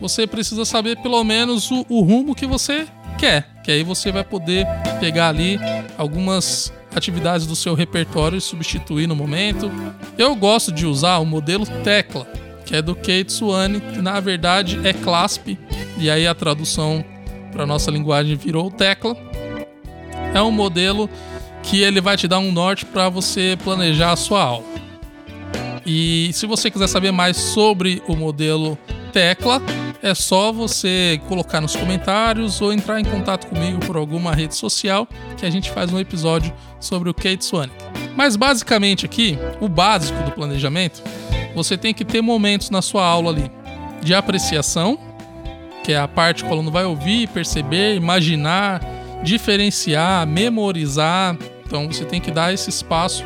você 0.02 0.28
precisa 0.28 0.66
saber 0.66 0.98
pelo 0.98 1.24
menos 1.24 1.72
o, 1.72 1.86
o 1.88 2.02
rumo 2.02 2.36
que 2.36 2.46
você 2.46 2.86
quer, 3.16 3.48
que 3.64 3.72
aí 3.72 3.84
você 3.84 4.12
vai 4.12 4.24
poder 4.24 4.66
pegar 5.00 5.30
ali 5.30 5.60
algumas 5.98 6.72
atividades 6.96 7.46
do 7.46 7.56
seu 7.56 7.74
repertório 7.74 8.38
e 8.38 8.42
substituir 8.42 9.08
no 9.08 9.16
momento. 9.16 9.72
Eu 10.18 10.36
gosto 10.36 10.72
de 10.72 10.86
usar 10.86 11.18
o 11.18 11.26
modelo 11.26 11.66
tecla, 11.84 12.26
que 12.66 12.76
é 12.76 12.82
do 12.82 12.96
Kate 12.96 13.32
Swane, 13.32 13.82
que 13.82 14.02
na 14.02 14.20
verdade 14.20 14.80
é 14.84 14.94
CLASP, 14.94 15.58
e 15.98 16.10
aí 16.10 16.26
a 16.26 16.34
tradução 16.34 17.04
para 17.52 17.66
nossa 17.66 17.92
linguagem 17.92 18.36
virou 18.36 18.72
tecla. 18.72 19.16
É 20.34 20.42
um 20.42 20.52
modelo 20.52 21.10
que 21.64 21.82
ele 21.82 22.02
vai 22.02 22.16
te 22.18 22.28
dar 22.28 22.40
um 22.40 22.52
norte 22.52 22.86
para 22.86 23.10
você 23.10 23.58
planejar 23.64 24.12
a 24.12 24.16
sua 24.16 24.44
aula. 24.44 24.66
E 25.86 26.32
se 26.34 26.46
você 26.46 26.72
quiser 26.72 26.88
saber 26.88 27.12
mais 27.12 27.38
sobre 27.38 28.02
o 28.08 28.16
modelo 28.16 28.78
Tecla, 29.16 29.62
é 30.04 30.14
só 30.14 30.52
você 30.52 31.22
colocar 31.30 31.62
nos 31.62 31.74
comentários 31.74 32.60
ou 32.60 32.74
entrar 32.74 33.00
em 33.00 33.06
contato 33.06 33.48
comigo 33.48 33.80
por 33.86 33.96
alguma 33.96 34.36
rede 34.36 34.54
social 34.54 35.08
que 35.38 35.46
a 35.46 35.50
gente 35.50 35.72
faz 35.72 35.94
um 35.94 35.98
episódio 35.98 36.54
sobre 36.82 37.10
o 37.10 37.14
Kate 37.14 37.46
Swan. 37.46 37.70
Mas 38.14 38.36
basicamente 38.36 39.06
aqui, 39.06 39.40
o 39.62 39.70
básico 39.70 40.22
do 40.24 40.32
planejamento, 40.32 41.02
você 41.56 41.78
tem 41.78 41.94
que 41.94 42.04
ter 42.04 42.22
momentos 42.22 42.70
na 42.70 42.82
sua 42.82 43.06
aula 43.06 43.32
ali 43.32 43.50
de 44.02 44.14
apreciação, 44.14 45.00
que 45.82 45.94
é 45.94 45.98
a 45.98 46.10
parte 46.10 46.44
que 46.44 46.50
o 46.50 46.54
aluno 46.54 46.70
vai 46.70 46.84
ouvir, 46.84 47.30
perceber, 47.30 47.96
imaginar, 47.96 48.82
diferenciar, 49.24 50.28
memorizar. 50.28 51.38
Então 51.66 51.88
você 51.88 52.04
tem 52.04 52.20
que 52.20 52.32
dar 52.32 52.54
esse 52.54 52.70
espaço 52.70 53.24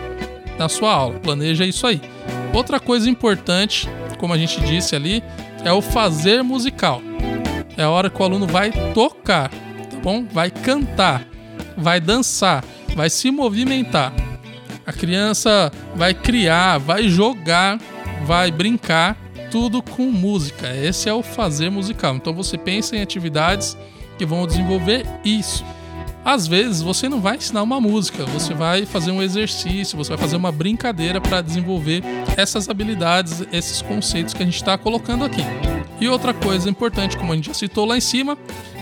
na 0.55 0.69
sua 0.69 0.93
aula. 0.93 1.19
Planeja 1.19 1.65
isso 1.65 1.87
aí. 1.87 1.99
Outra 2.53 2.79
coisa 2.79 3.09
importante, 3.09 3.89
como 4.19 4.35
a 4.35 4.37
gente 4.37 4.61
disse 4.61 4.95
ali, 4.95 5.23
é 5.63 5.71
o 5.71 5.81
fazer 5.81 6.43
musical. 6.43 7.01
É 7.77 7.83
a 7.83 7.89
hora 7.89 8.09
que 8.09 8.21
o 8.21 8.25
aluno 8.25 8.45
vai 8.45 8.71
tocar, 8.93 9.49
tá 9.49 9.97
bom? 10.03 10.25
Vai 10.31 10.51
cantar, 10.51 11.25
vai 11.77 11.99
dançar, 11.99 12.63
vai 12.95 13.09
se 13.09 13.31
movimentar. 13.31 14.13
A 14.85 14.91
criança 14.91 15.71
vai 15.95 16.13
criar, 16.13 16.77
vai 16.77 17.07
jogar, 17.07 17.79
vai 18.25 18.51
brincar, 18.51 19.15
tudo 19.49 19.81
com 19.81 20.03
música. 20.11 20.75
Esse 20.75 21.09
é 21.09 21.13
o 21.13 21.23
fazer 21.23 21.69
musical. 21.69 22.15
Então 22.15 22.33
você 22.33 22.57
pensa 22.57 22.95
em 22.95 23.01
atividades 23.01 23.77
que 24.17 24.25
vão 24.25 24.45
desenvolver 24.45 25.05
isso. 25.23 25.63
Às 26.29 26.45
vezes 26.45 26.83
você 26.83 27.09
não 27.09 27.19
vai 27.19 27.37
ensinar 27.37 27.63
uma 27.63 27.81
música, 27.81 28.23
você 28.25 28.53
vai 28.53 28.85
fazer 28.85 29.09
um 29.09 29.19
exercício, 29.19 29.97
você 29.97 30.09
vai 30.09 30.17
fazer 30.19 30.35
uma 30.35 30.51
brincadeira 30.51 31.19
para 31.19 31.41
desenvolver 31.41 32.03
essas 32.37 32.69
habilidades, 32.69 33.43
esses 33.51 33.81
conceitos 33.81 34.35
que 34.35 34.43
a 34.43 34.45
gente 34.45 34.57
está 34.57 34.77
colocando 34.77 35.25
aqui. 35.25 35.41
E 35.99 36.07
outra 36.07 36.31
coisa 36.31 36.69
importante, 36.69 37.17
como 37.17 37.33
a 37.33 37.35
gente 37.35 37.47
já 37.47 37.55
citou 37.55 37.83
lá 37.83 37.97
em 37.97 37.99
cima, 37.99 38.37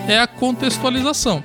é 0.09 0.19
a 0.19 0.27
contextualização. 0.27 1.41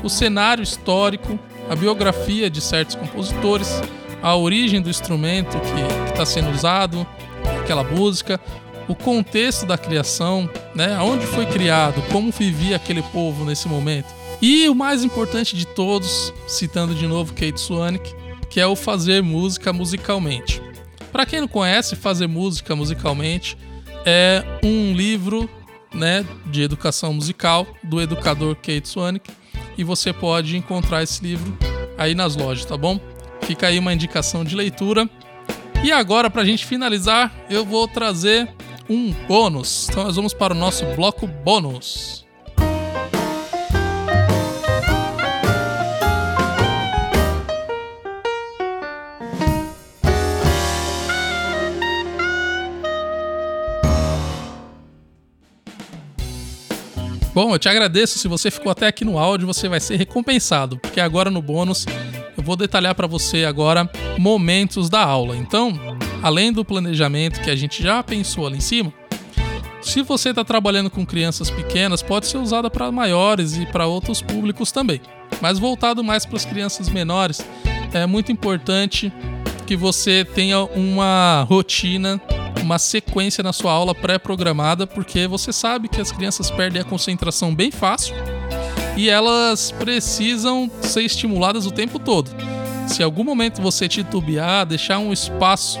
O 0.00 0.08
cenário 0.08 0.62
histórico, 0.62 1.36
a 1.68 1.74
biografia 1.74 2.48
de 2.48 2.60
certos 2.60 2.94
compositores, 2.94 3.82
a 4.22 4.36
origem 4.36 4.80
do 4.80 4.90
instrumento 4.90 5.58
que 5.58 6.10
está 6.12 6.24
sendo 6.24 6.52
usado, 6.52 7.04
aquela 7.60 7.82
música, 7.82 8.40
o 8.86 8.94
contexto 8.94 9.66
da 9.66 9.76
criação, 9.76 10.48
né? 10.72 10.96
Onde 11.00 11.26
foi 11.26 11.46
criado, 11.46 12.00
como 12.12 12.30
vivia 12.30 12.76
aquele 12.76 13.02
povo 13.02 13.44
nesse 13.44 13.66
momento. 13.66 14.21
E 14.42 14.68
o 14.68 14.74
mais 14.74 15.04
importante 15.04 15.56
de 15.56 15.64
todos, 15.64 16.34
citando 16.48 16.96
de 16.96 17.06
novo 17.06 17.32
Kate 17.32 17.60
Swanwick, 17.60 18.12
que 18.50 18.60
é 18.60 18.66
o 18.66 18.74
fazer 18.74 19.22
música 19.22 19.72
musicalmente. 19.72 20.60
Para 21.12 21.24
quem 21.24 21.40
não 21.40 21.46
conhece, 21.46 21.94
fazer 21.94 22.26
música 22.26 22.74
musicalmente 22.74 23.56
é 24.04 24.42
um 24.64 24.94
livro, 24.94 25.48
né, 25.94 26.26
de 26.46 26.60
educação 26.60 27.14
musical 27.14 27.64
do 27.84 28.00
educador 28.00 28.56
Kate 28.56 28.88
Swanwick 28.88 29.30
e 29.78 29.84
você 29.84 30.12
pode 30.12 30.56
encontrar 30.56 31.04
esse 31.04 31.22
livro 31.22 31.56
aí 31.96 32.12
nas 32.12 32.34
lojas, 32.34 32.64
tá 32.64 32.76
bom? 32.76 32.98
Fica 33.42 33.68
aí 33.68 33.78
uma 33.78 33.92
indicação 33.92 34.44
de 34.44 34.56
leitura. 34.56 35.08
E 35.84 35.92
agora, 35.92 36.28
para 36.28 36.42
a 36.42 36.44
gente 36.44 36.66
finalizar, 36.66 37.32
eu 37.48 37.64
vou 37.64 37.86
trazer 37.86 38.48
um 38.88 39.12
bônus. 39.28 39.88
Então, 39.88 40.02
nós 40.02 40.16
vamos 40.16 40.34
para 40.34 40.52
o 40.52 40.56
nosso 40.56 40.84
bloco 40.96 41.28
bônus. 41.28 42.21
Bom, 57.34 57.54
eu 57.54 57.58
te 57.58 57.68
agradeço. 57.68 58.18
Se 58.18 58.28
você 58.28 58.50
ficou 58.50 58.70
até 58.70 58.86
aqui 58.86 59.04
no 59.04 59.18
áudio, 59.18 59.46
você 59.46 59.68
vai 59.68 59.80
ser 59.80 59.96
recompensado, 59.96 60.76
porque 60.78 61.00
agora 61.00 61.30
no 61.30 61.40
bônus 61.40 61.86
eu 62.36 62.42
vou 62.42 62.56
detalhar 62.56 62.94
para 62.94 63.06
você 63.06 63.44
agora 63.44 63.90
momentos 64.18 64.90
da 64.90 65.02
aula. 65.02 65.34
Então, 65.36 65.72
além 66.22 66.52
do 66.52 66.64
planejamento 66.64 67.40
que 67.40 67.50
a 67.50 67.56
gente 67.56 67.82
já 67.82 68.02
pensou 68.02 68.46
ali 68.46 68.58
em 68.58 68.60
cima, 68.60 68.92
se 69.80 70.02
você 70.02 70.28
está 70.28 70.44
trabalhando 70.44 70.90
com 70.90 71.06
crianças 71.06 71.50
pequenas, 71.50 72.02
pode 72.02 72.26
ser 72.26 72.36
usada 72.36 72.70
para 72.70 72.92
maiores 72.92 73.56
e 73.56 73.64
para 73.64 73.86
outros 73.86 74.20
públicos 74.20 74.70
também. 74.70 75.00
Mas 75.40 75.58
voltado 75.58 76.04
mais 76.04 76.26
para 76.26 76.36
as 76.36 76.44
crianças 76.44 76.88
menores, 76.88 77.44
é 77.94 78.06
muito 78.06 78.30
importante 78.30 79.10
que 79.66 79.74
você 79.74 80.24
tenha 80.24 80.62
uma 80.64 81.46
rotina 81.48 82.20
uma 82.62 82.78
sequência 82.78 83.42
na 83.42 83.52
sua 83.52 83.72
aula 83.72 83.94
pré-programada, 83.94 84.86
porque 84.86 85.26
você 85.26 85.52
sabe 85.52 85.88
que 85.88 86.00
as 86.00 86.12
crianças 86.12 86.50
perdem 86.50 86.80
a 86.80 86.84
concentração 86.84 87.54
bem 87.54 87.70
fácil 87.70 88.14
e 88.96 89.10
elas 89.10 89.70
precisam 89.72 90.70
ser 90.80 91.02
estimuladas 91.02 91.66
o 91.66 91.70
tempo 91.70 91.98
todo. 91.98 92.30
Se 92.86 93.02
em 93.02 93.04
algum 93.04 93.24
momento 93.24 93.60
você 93.60 93.88
titubear, 93.88 94.64
deixar 94.66 94.98
um 94.98 95.12
espaço 95.12 95.78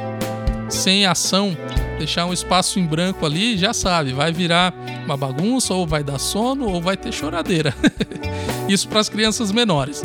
sem 0.68 1.06
ação, 1.06 1.56
deixar 1.98 2.26
um 2.26 2.32
espaço 2.32 2.78
em 2.78 2.86
branco 2.86 3.24
ali, 3.24 3.56
já 3.56 3.72
sabe, 3.72 4.12
vai 4.12 4.32
virar 4.32 4.74
uma 5.04 5.16
bagunça, 5.16 5.74
ou 5.74 5.86
vai 5.86 6.02
dar 6.02 6.18
sono, 6.18 6.68
ou 6.68 6.80
vai 6.80 6.96
ter 6.96 7.12
choradeira. 7.12 7.74
Isso 8.68 8.88
para 8.88 9.00
as 9.00 9.08
crianças 9.08 9.52
menores. 9.52 10.02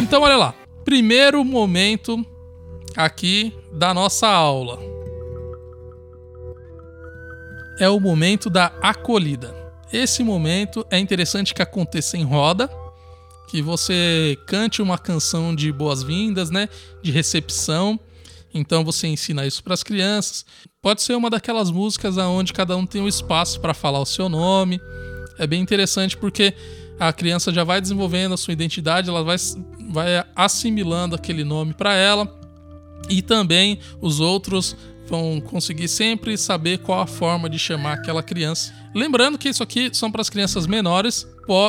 Então, 0.00 0.22
olha 0.22 0.36
lá. 0.36 0.54
Primeiro 0.84 1.44
momento 1.44 2.24
aqui 2.96 3.52
da 3.72 3.92
nossa 3.92 4.28
aula 4.28 4.95
é 7.78 7.88
o 7.88 8.00
momento 8.00 8.48
da 8.48 8.66
acolhida. 8.82 9.54
Esse 9.92 10.22
momento 10.22 10.84
é 10.90 10.98
interessante 10.98 11.54
que 11.54 11.62
aconteça 11.62 12.16
em 12.16 12.24
roda, 12.24 12.70
que 13.48 13.62
você 13.62 14.36
cante 14.46 14.82
uma 14.82 14.98
canção 14.98 15.54
de 15.54 15.70
boas-vindas, 15.70 16.50
né, 16.50 16.68
de 17.02 17.10
recepção. 17.10 17.98
Então 18.52 18.84
você 18.84 19.06
ensina 19.06 19.46
isso 19.46 19.62
para 19.62 19.74
as 19.74 19.82
crianças. 19.82 20.44
Pode 20.82 21.02
ser 21.02 21.14
uma 21.14 21.30
daquelas 21.30 21.70
músicas 21.70 22.18
aonde 22.18 22.52
cada 22.52 22.76
um 22.76 22.86
tem 22.86 23.00
um 23.00 23.08
espaço 23.08 23.60
para 23.60 23.74
falar 23.74 24.00
o 24.00 24.06
seu 24.06 24.28
nome. 24.28 24.80
É 25.38 25.46
bem 25.46 25.60
interessante 25.60 26.16
porque 26.16 26.54
a 26.98 27.12
criança 27.12 27.52
já 27.52 27.62
vai 27.62 27.80
desenvolvendo 27.80 28.32
a 28.32 28.36
sua 28.38 28.52
identidade, 28.52 29.08
ela 29.08 29.22
vai, 29.22 29.36
vai 29.90 30.24
assimilando 30.34 31.14
aquele 31.14 31.44
nome 31.44 31.74
para 31.74 31.94
ela. 31.94 32.34
E 33.08 33.22
também 33.22 33.78
os 34.00 34.18
outros 34.18 34.74
vão 35.08 35.40
conseguir 35.40 35.88
sempre 35.88 36.36
saber 36.36 36.78
qual 36.78 37.00
a 37.00 37.06
forma 37.06 37.48
de 37.48 37.58
chamar 37.58 37.94
aquela 37.94 38.22
criança. 38.22 38.72
Lembrando 38.94 39.38
que 39.38 39.48
isso 39.48 39.62
aqui 39.62 39.90
são 39.92 40.10
para 40.10 40.20
as 40.20 40.30
crianças 40.30 40.66
menores, 40.66 41.26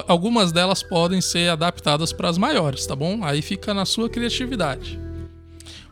algumas 0.08 0.52
delas 0.52 0.82
podem 0.82 1.22
ser 1.22 1.50
adaptadas 1.50 2.12
para 2.12 2.30
as 2.30 2.38
maiores, 2.38 2.86
tá 2.86 2.96
bom? 2.96 3.24
Aí 3.24 3.42
fica 3.42 3.74
na 3.74 3.86
sua 3.86 4.10
criatividade. 4.10 5.00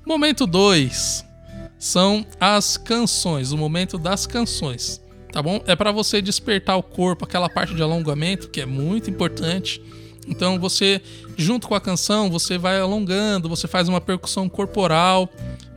Momento 0.05 0.45
2 0.45 1.25
são 1.77 2.25
as 2.39 2.77
canções, 2.77 3.51
o 3.51 3.57
momento 3.57 3.97
das 3.97 4.25
canções, 4.25 5.01
tá 5.31 5.41
bom? 5.41 5.61
É 5.67 5.75
para 5.75 5.91
você 5.91 6.21
despertar 6.21 6.77
o 6.77 6.83
corpo, 6.83 7.25
aquela 7.25 7.49
parte 7.49 7.75
de 7.75 7.81
alongamento 7.81 8.49
que 8.49 8.61
é 8.61 8.65
muito 8.65 9.09
importante. 9.09 9.81
Então 10.27 10.59
você, 10.59 11.01
junto 11.37 11.67
com 11.67 11.75
a 11.75 11.81
canção, 11.81 12.31
você 12.31 12.57
vai 12.57 12.79
alongando, 12.79 13.47
você 13.49 13.67
faz 13.67 13.87
uma 13.87 14.01
percussão 14.01 14.49
corporal, 14.49 15.29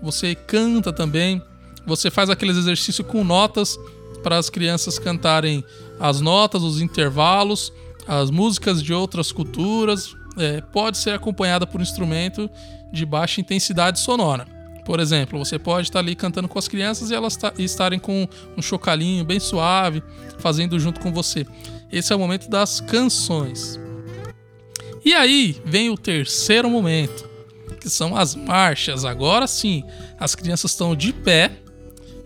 você 0.02 0.34
canta 0.34 0.92
também. 0.92 1.42
Você 1.88 2.10
faz 2.10 2.28
aqueles 2.28 2.58
exercícios 2.58 3.06
com 3.06 3.24
notas 3.24 3.78
para 4.22 4.36
as 4.36 4.50
crianças 4.50 4.98
cantarem 4.98 5.64
as 5.98 6.20
notas, 6.20 6.62
os 6.62 6.82
intervalos, 6.82 7.72
as 8.06 8.30
músicas 8.30 8.82
de 8.82 8.92
outras 8.92 9.32
culturas. 9.32 10.14
É, 10.36 10.60
pode 10.60 10.98
ser 10.98 11.12
acompanhada 11.12 11.66
por 11.66 11.80
um 11.80 11.82
instrumento 11.82 12.48
de 12.92 13.06
baixa 13.06 13.40
intensidade 13.40 14.00
sonora. 14.00 14.46
Por 14.84 15.00
exemplo, 15.00 15.38
você 15.38 15.58
pode 15.58 15.88
estar 15.88 15.98
ali 16.00 16.14
cantando 16.14 16.46
com 16.46 16.58
as 16.58 16.68
crianças 16.68 17.10
e 17.10 17.14
elas 17.14 17.38
estarem 17.58 17.98
com 17.98 18.28
um 18.56 18.62
chocalhinho 18.62 19.24
bem 19.24 19.40
suave, 19.40 20.02
fazendo 20.38 20.78
junto 20.78 21.00
com 21.00 21.10
você. 21.10 21.46
Esse 21.90 22.12
é 22.12 22.16
o 22.16 22.18
momento 22.18 22.50
das 22.50 22.82
canções. 22.82 23.80
E 25.04 25.14
aí 25.14 25.60
vem 25.64 25.88
o 25.88 25.96
terceiro 25.96 26.68
momento, 26.68 27.26
que 27.80 27.88
são 27.88 28.14
as 28.14 28.34
marchas. 28.34 29.06
Agora 29.06 29.46
sim, 29.46 29.82
as 30.20 30.34
crianças 30.34 30.72
estão 30.72 30.94
de 30.94 31.14
pé 31.14 31.62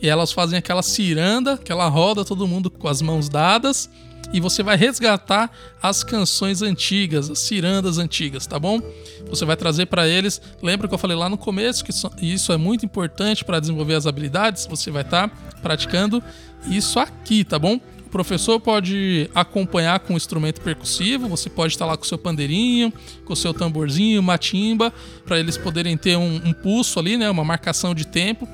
e 0.03 0.09
elas 0.09 0.33
fazem 0.33 0.59
aquela 0.59 0.83
ciranda, 0.83 1.55
aquela 1.55 1.87
roda, 1.87 2.25
todo 2.25 2.47
mundo 2.49 2.69
com 2.69 2.89
as 2.89 3.01
mãos 3.01 3.29
dadas. 3.29 3.89
E 4.33 4.41
você 4.41 4.63
vai 4.63 4.77
resgatar 4.77 5.51
as 5.81 6.03
canções 6.03 6.63
antigas, 6.63 7.31
as 7.31 7.39
cirandas 7.39 7.99
antigas, 7.99 8.47
tá 8.47 8.59
bom? 8.59 8.81
Você 9.29 9.45
vai 9.45 9.57
trazer 9.57 9.87
para 9.87 10.09
eles. 10.09 10.41
Lembra 10.63 10.89
que 10.89 10.95
eu 10.95 10.99
falei 10.99 11.17
lá 11.17 11.29
no 11.29 11.39
começo 11.39 11.85
que 11.85 11.93
isso 12.23 12.53
é 12.53 12.57
muito 12.57 12.85
importante 12.85 13.45
para 13.45 13.61
desenvolver 13.61 13.95
as 13.95 14.07
habilidades? 14.07 14.67
Você 14.67 14.91
vai 14.91 15.03
estar 15.03 15.29
tá 15.29 15.37
praticando 15.61 16.23
isso 16.69 16.99
aqui, 16.99 17.45
tá 17.45 17.59
bom? 17.59 17.79
O 18.07 18.11
professor 18.11 18.59
pode 18.59 19.31
acompanhar 19.35 20.01
com 20.01 20.15
o 20.15 20.17
instrumento 20.17 20.61
percussivo, 20.61 21.29
você 21.29 21.49
pode 21.49 21.75
estar 21.75 21.87
lá 21.87 21.97
com 21.97 22.05
seu 22.05 22.19
pandeirinho, 22.19 22.93
com 23.25 23.35
seu 23.35 23.55
tamborzinho, 23.55 24.23
matimba, 24.23 24.93
para 25.25 25.39
eles 25.39 25.57
poderem 25.57 25.97
ter 25.97 26.17
um, 26.17 26.37
um 26.45 26.53
pulso 26.53 26.99
ali, 26.99 27.17
né? 27.17 27.31
Uma 27.31 27.45
marcação 27.45 27.95
de 27.95 28.07
tempo 28.07 28.49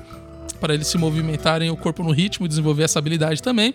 para 0.59 0.73
eles 0.73 0.87
se 0.87 0.97
movimentarem 0.97 1.69
o 1.69 1.77
corpo 1.77 2.03
no 2.03 2.11
ritmo 2.11 2.45
e 2.45 2.49
desenvolver 2.49 2.83
essa 2.83 2.99
habilidade 2.99 3.41
também. 3.41 3.73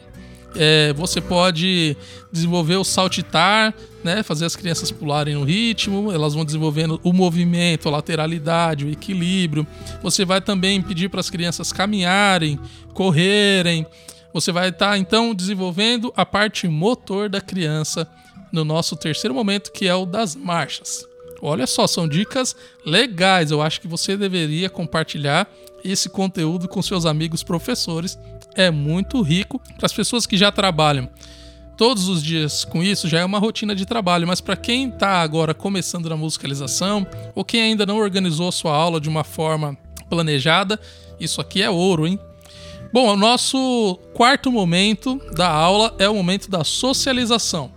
É, 0.57 0.93
você 0.93 1.21
pode 1.21 1.97
desenvolver 2.31 2.77
o 2.77 2.85
saltitar, 2.85 3.75
né, 4.05 4.23
fazer 4.23 4.45
as 4.45 4.55
crianças 4.55 4.91
pularem 4.91 5.35
no 5.35 5.43
ritmo, 5.43 6.13
elas 6.13 6.35
vão 6.35 6.45
desenvolvendo 6.45 7.01
o 7.03 7.13
movimento, 7.13 7.89
a 7.89 7.93
lateralidade, 7.93 8.85
o 8.85 8.91
equilíbrio. 8.91 9.67
Você 10.03 10.25
vai 10.25 10.41
também 10.41 10.81
pedir 10.81 11.09
para 11.09 11.21
as 11.21 11.29
crianças 11.29 11.73
caminharem, 11.73 12.59
correrem. 12.93 13.85
Você 14.33 14.53
vai 14.53 14.69
estar 14.69 14.91
tá, 14.91 14.99
então 14.99 15.35
desenvolvendo 15.35 16.13
a 16.17 16.25
parte 16.25 16.69
motor 16.69 17.29
da 17.29 17.41
criança 17.41 18.09
no 18.53 18.65
nosso 18.65 18.97
terceiro 18.97 19.35
momento, 19.35 19.73
que 19.73 19.89
é 19.89 19.95
o 19.95 20.07
das 20.07 20.37
marchas. 20.37 21.05
Olha 21.43 21.67
só, 21.67 21.87
são 21.87 22.09
dicas 22.09 22.55
legais. 22.87 23.51
Eu 23.51 23.61
acho 23.61 23.81
que 23.81 23.89
você 23.89 24.17
deveria 24.17 24.71
compartilhar 24.71 25.49
esse 25.85 26.09
conteúdo 26.09 26.67
com 26.67 26.81
seus 26.83 27.05
amigos 27.07 27.43
professores. 27.43 28.19
É 28.55 28.71
muito 28.71 29.21
rico 29.21 29.61
para 29.77 29.87
as 29.87 29.93
pessoas 29.93 30.27
que 30.27 30.37
já 30.37 30.51
trabalham 30.51 31.09
todos 31.77 32.09
os 32.09 32.23
dias 32.23 32.65
com 32.65 32.83
isso 32.83 33.09
já 33.09 33.21
é 33.21 33.25
uma 33.25 33.39
rotina 33.39 33.75
de 33.75 33.85
trabalho, 33.85 34.27
mas 34.27 34.41
para 34.41 34.57
quem 34.57 34.89
está 34.89 35.23
agora 35.23 35.53
começando 35.53 36.09
na 36.09 36.17
musicalização 36.17 37.07
ou 37.35 37.45
quem 37.45 37.61
ainda 37.61 37.85
não 37.85 37.99
organizou 37.99 38.49
a 38.49 38.53
sua 38.53 38.75
aula 38.75 39.01
de 39.01 39.09
uma 39.09 39.25
forma 39.25 39.77
planejada, 40.09 40.79
isso 41.19 41.41
aqui 41.41 41.63
é 41.63 41.71
ouro, 41.71 42.07
hein? 42.07 42.19
Bom, 42.93 43.13
o 43.13 43.17
nosso 43.17 43.99
quarto 44.13 44.53
momento 44.53 45.21
da 45.35 45.51
aula 45.51 45.95
é 45.99 46.09
o 46.09 46.15
momento 46.15 46.49
da 46.49 46.63
socialização. 46.63 47.73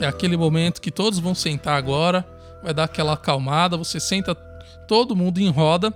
É 0.00 0.06
aquele 0.06 0.36
momento 0.36 0.80
que 0.80 0.90
todos 0.90 1.18
vão 1.18 1.34
sentar 1.34 1.76
agora, 1.76 2.26
vai 2.62 2.72
dar 2.72 2.84
aquela 2.84 3.12
acalmada, 3.12 3.76
você 3.76 4.00
senta 4.00 4.34
todo 4.34 5.14
mundo 5.14 5.38
em 5.38 5.50
roda 5.50 5.92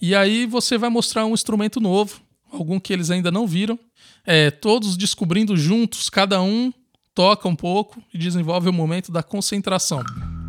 e 0.00 0.14
aí 0.14 0.46
você 0.46 0.76
vai 0.76 0.90
mostrar 0.90 1.24
um 1.24 1.34
instrumento 1.34 1.80
novo, 1.80 2.20
algum 2.52 2.78
que 2.78 2.92
eles 2.92 3.10
ainda 3.10 3.30
não 3.30 3.46
viram. 3.46 3.78
É, 4.24 4.50
todos 4.50 4.96
descobrindo 4.96 5.56
juntos, 5.56 6.10
cada 6.10 6.40
um 6.42 6.72
toca 7.14 7.48
um 7.48 7.56
pouco 7.56 8.02
e 8.12 8.18
desenvolve 8.18 8.68
o 8.68 8.72
momento 8.72 9.10
da 9.10 9.22
concentração. 9.22 10.02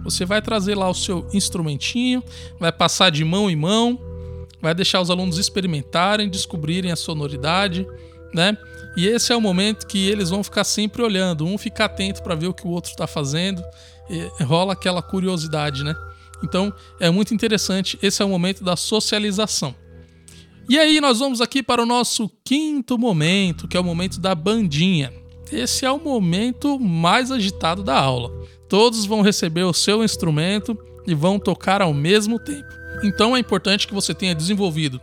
Você 0.03 0.25
vai 0.25 0.41
trazer 0.41 0.75
lá 0.75 0.89
o 0.89 0.93
seu 0.93 1.27
instrumentinho, 1.33 2.23
vai 2.59 2.71
passar 2.71 3.09
de 3.09 3.23
mão 3.23 3.49
em 3.49 3.55
mão, 3.55 3.99
vai 4.61 4.73
deixar 4.73 5.01
os 5.01 5.09
alunos 5.09 5.37
experimentarem, 5.37 6.29
descobrirem 6.29 6.91
a 6.91 6.95
sonoridade, 6.95 7.85
né? 8.33 8.57
E 8.97 9.05
esse 9.05 9.31
é 9.31 9.35
o 9.35 9.41
momento 9.41 9.85
que 9.85 10.07
eles 10.07 10.29
vão 10.29 10.43
ficar 10.43 10.63
sempre 10.63 11.01
olhando, 11.01 11.45
um 11.45 11.57
fica 11.57 11.85
atento 11.85 12.23
para 12.23 12.35
ver 12.35 12.47
o 12.47 12.53
que 12.53 12.65
o 12.65 12.71
outro 12.71 12.91
está 12.91 13.05
fazendo, 13.05 13.63
rola 14.41 14.73
aquela 14.73 15.01
curiosidade, 15.01 15.83
né? 15.83 15.95
Então 16.43 16.73
é 16.99 17.09
muito 17.09 17.33
interessante. 17.33 17.97
Esse 18.01 18.21
é 18.21 18.25
o 18.25 18.29
momento 18.29 18.63
da 18.63 18.75
socialização. 18.75 19.75
E 20.69 20.77
aí 20.77 20.99
nós 20.99 21.19
vamos 21.19 21.39
aqui 21.39 21.63
para 21.63 21.81
o 21.81 21.85
nosso 21.85 22.29
quinto 22.43 22.97
momento, 22.97 23.67
que 23.67 23.77
é 23.77 23.79
o 23.79 23.83
momento 23.83 24.19
da 24.19 24.35
bandinha 24.35 25.13
esse 25.51 25.85
é 25.85 25.91
o 25.91 25.99
momento 25.99 26.79
mais 26.79 27.31
agitado 27.31 27.83
da 27.83 27.97
aula. 27.97 28.31
Todos 28.67 29.05
vão 29.05 29.21
receber 29.21 29.63
o 29.63 29.73
seu 29.73 30.03
instrumento 30.03 30.77
e 31.05 31.15
vão 31.15 31.39
tocar 31.39 31.81
ao 31.81 31.93
mesmo 31.93 32.37
tempo. 32.37 32.67
Então 33.03 33.35
é 33.35 33.39
importante 33.39 33.87
que 33.87 33.93
você 33.93 34.13
tenha 34.13 34.35
desenvolvido 34.35 34.99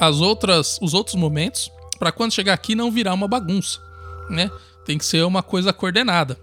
as 0.00 0.20
outras, 0.20 0.78
os 0.80 0.94
outros 0.94 1.14
momentos 1.14 1.70
para 1.98 2.10
quando 2.10 2.32
chegar 2.32 2.54
aqui 2.54 2.74
não 2.74 2.90
virar 2.90 3.14
uma 3.14 3.28
bagunça, 3.28 3.80
né? 4.28 4.50
Tem 4.84 4.98
que 4.98 5.04
ser 5.04 5.24
uma 5.24 5.42
coisa 5.42 5.72
coordenada. 5.72 6.38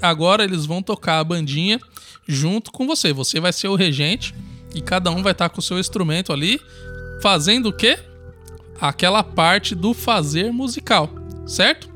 Agora 0.00 0.44
eles 0.44 0.66
vão 0.66 0.82
tocar 0.82 1.18
a 1.18 1.24
bandinha 1.24 1.80
junto 2.26 2.72
com 2.72 2.86
você. 2.86 3.12
Você 3.12 3.40
vai 3.40 3.52
ser 3.52 3.68
o 3.68 3.74
regente 3.74 4.34
e 4.74 4.80
cada 4.80 5.10
um 5.10 5.22
vai 5.22 5.32
estar 5.32 5.48
com 5.48 5.60
o 5.60 5.62
seu 5.62 5.78
instrumento 5.78 6.32
ali 6.32 6.60
fazendo 7.22 7.70
o 7.70 7.72
quê? 7.72 7.98
Aquela 8.80 9.22
parte 9.22 9.74
do 9.74 9.94
fazer 9.94 10.52
musical, 10.52 11.10
certo? 11.46 11.88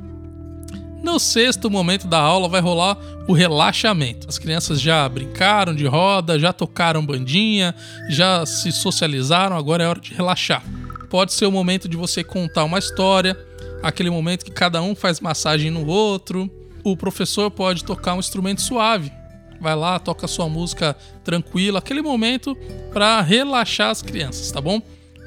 No 1.03 1.19
sexto 1.19 1.71
momento 1.71 2.07
da 2.07 2.19
aula 2.19 2.49
vai 2.49 2.61
rolar 2.61 2.97
o 3.27 3.33
relaxamento. 3.33 4.29
As 4.29 4.39
crianças 4.39 4.81
já 4.81 5.09
brincaram 5.09 5.75
de 5.75 5.87
roda, 5.87 6.39
já 6.39 6.53
tocaram 6.53 7.05
bandinha, 7.05 7.75
já 8.09 8.45
se 8.45 8.71
socializaram, 8.71 9.57
agora 9.57 9.85
é 9.85 9.89
hora 9.89 10.01
de 10.01 10.13
relaxar. 10.13 10.63
Pode 11.09 11.33
ser 11.33 11.47
o 11.47 11.53
momento 11.53 11.89
de 11.89 11.97
você 11.97 12.23
contar 12.23 12.65
uma 12.65 12.79
história, 12.79 13.37
aquele 13.83 14.11
momento 14.11 14.45
que 14.45 14.51
cada 14.51 14.83
um 14.83 14.95
faz 14.95 15.21
massagem 15.21 15.71
no 15.71 15.87
outro. 15.87 16.51
O 16.83 16.97
professor 16.97 17.51
pode 17.51 17.85
tocar 17.85 18.14
um 18.14 18.19
instrumento 18.19 18.61
suave. 18.61 19.12
Vai 19.61 19.77
lá, 19.77 19.99
toca 19.99 20.27
sua 20.27 20.49
música 20.49 20.97
tranquila, 21.23 21.81
aquele 21.81 22.01
momento 22.01 22.57
para 22.93 23.21
relaxar 23.21 23.90
as 23.90 24.01
crianças, 24.01 24.51
tá 24.51 24.61
bom? 24.61 24.81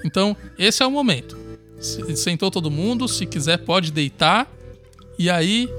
Então, 0.04 0.36
esse 0.58 0.82
é 0.82 0.88
o 0.88 0.92
momento. 0.92 1.38
Sentou 2.16 2.50
todo 2.50 2.72
mundo, 2.72 3.08
se 3.08 3.26
quiser 3.26 3.60
pode 3.60 3.92
deitar 3.92 4.50
e 5.18 5.30
aí, 5.30 5.70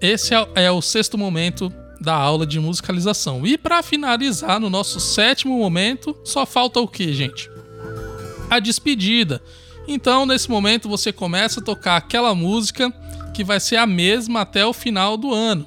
esse 0.00 0.34
é, 0.34 0.48
é 0.54 0.70
o 0.70 0.82
sexto 0.82 1.16
momento 1.16 1.72
da 2.00 2.14
aula 2.14 2.46
de 2.46 2.58
musicalização. 2.58 3.46
E 3.46 3.56
para 3.56 3.82
finalizar, 3.82 4.60
no 4.60 4.70
nosso 4.70 5.00
sétimo 5.00 5.58
momento, 5.58 6.16
só 6.24 6.44
falta 6.44 6.80
o 6.80 6.88
que, 6.88 7.12
gente? 7.12 7.50
A 8.50 8.58
despedida. 8.58 9.42
Então, 9.86 10.26
nesse 10.26 10.50
momento, 10.50 10.88
você 10.88 11.12
começa 11.12 11.60
a 11.60 11.62
tocar 11.62 11.96
aquela 11.96 12.34
música 12.34 12.92
que 13.38 13.44
vai 13.44 13.60
ser 13.60 13.76
a 13.76 13.86
mesma 13.86 14.40
até 14.40 14.66
o 14.66 14.72
final 14.72 15.16
do 15.16 15.32
ano. 15.32 15.64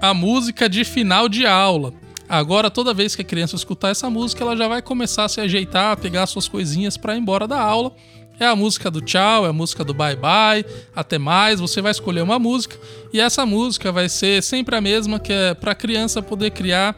A 0.00 0.14
música 0.14 0.70
de 0.70 0.84
final 0.84 1.28
de 1.28 1.44
aula. 1.44 1.92
Agora, 2.26 2.70
toda 2.70 2.94
vez 2.94 3.14
que 3.14 3.20
a 3.20 3.24
criança 3.24 3.56
escutar 3.56 3.90
essa 3.90 4.08
música, 4.08 4.42
ela 4.42 4.56
já 4.56 4.66
vai 4.66 4.80
começar 4.80 5.26
a 5.26 5.28
se 5.28 5.38
ajeitar, 5.38 5.92
a 5.92 5.96
pegar 5.98 6.26
suas 6.26 6.48
coisinhas 6.48 6.96
para 6.96 7.14
ir 7.14 7.18
embora 7.18 7.46
da 7.46 7.60
aula 7.60 7.92
é 8.38 8.46
a 8.46 8.56
música 8.56 8.90
do 8.90 9.02
tchau, 9.02 9.44
é 9.44 9.50
a 9.50 9.52
música 9.52 9.84
do 9.84 9.92
bye 9.92 10.16
bye, 10.16 10.64
até 10.96 11.18
mais. 11.18 11.60
Você 11.60 11.82
vai 11.82 11.90
escolher 11.90 12.22
uma 12.22 12.38
música 12.38 12.78
e 13.12 13.20
essa 13.20 13.44
música 13.44 13.92
vai 13.92 14.08
ser 14.08 14.42
sempre 14.42 14.74
a 14.74 14.80
mesma, 14.80 15.20
que 15.20 15.30
é 15.30 15.52
para 15.52 15.72
a 15.72 15.74
criança 15.74 16.22
poder 16.22 16.52
criar 16.52 16.96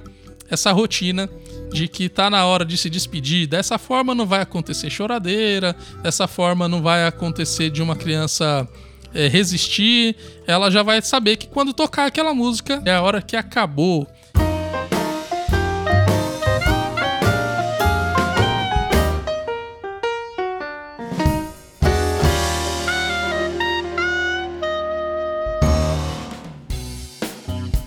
essa 0.49 0.71
rotina 0.71 1.29
de 1.73 1.89
que 1.89 2.09
tá 2.09 2.31
na 2.31 2.47
hora 2.47 2.65
de 2.65 2.79
se 2.79 2.89
despedir. 2.89 3.49
Dessa 3.49 3.77
forma 3.77 4.15
não 4.15 4.25
vai 4.25 4.41
acontecer 4.41 4.89
choradeira, 4.89 5.75
dessa 6.01 6.29
forma 6.29 6.69
não 6.69 6.81
vai 6.81 7.09
acontecer 7.09 7.71
de 7.71 7.83
uma 7.83 7.97
criança 7.97 8.69
é, 9.15 9.29
resistir. 9.29 10.17
Ela 10.47 10.71
já 10.71 10.83
vai 10.83 11.01
saber 11.03 11.37
que 11.37 11.47
quando 11.47 11.73
tocar 11.73 12.07
aquela 12.07 12.35
música 12.35 12.83
é 12.85 12.93
a 12.93 13.03
hora 13.03 13.23
que 13.23 13.37
acabou. 13.37 14.07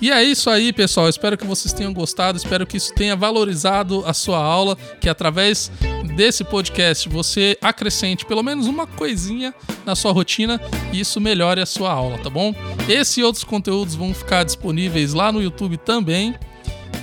E 0.06 0.12
é 0.12 0.24
isso 0.24 0.52
aí, 0.52 0.72
pessoal. 0.72 1.10
Espero 1.10 1.36
que 1.36 1.48
vocês 1.48 1.74
tenham 1.74 1.92
gostado. 1.92 2.38
Espero 2.38 2.68
que 2.68 2.78
isso 2.78 2.94
tenha 2.94 3.16
valorizado 3.16 4.04
a 4.06 4.14
sua 4.14 4.38
aula. 4.38 4.78
Que 5.02 5.10
através 5.10 5.72
desse 6.16 6.44
podcast 6.44 7.10
você 7.10 7.58
acrescente 7.60 8.24
pelo 8.24 8.44
menos 8.44 8.68
uma 8.68 8.86
coisinha 8.86 9.52
na 9.84 9.96
sua 9.96 10.12
rotina 10.12 10.62
e 10.94 11.00
isso 11.00 11.20
melhore 11.20 11.60
a 11.60 11.66
sua 11.66 11.92
aula, 11.92 12.20
tá 12.20 12.30
bom? 12.30 12.54
Esse 12.88 13.22
e 13.22 13.24
outros 13.24 13.44
conteúdos 13.44 13.96
vão 13.96 14.14
ficar 14.14 14.44
disponíveis 14.44 15.12
lá 15.16 15.32
no 15.32 15.42
YouTube 15.42 15.76
também. 15.78 16.36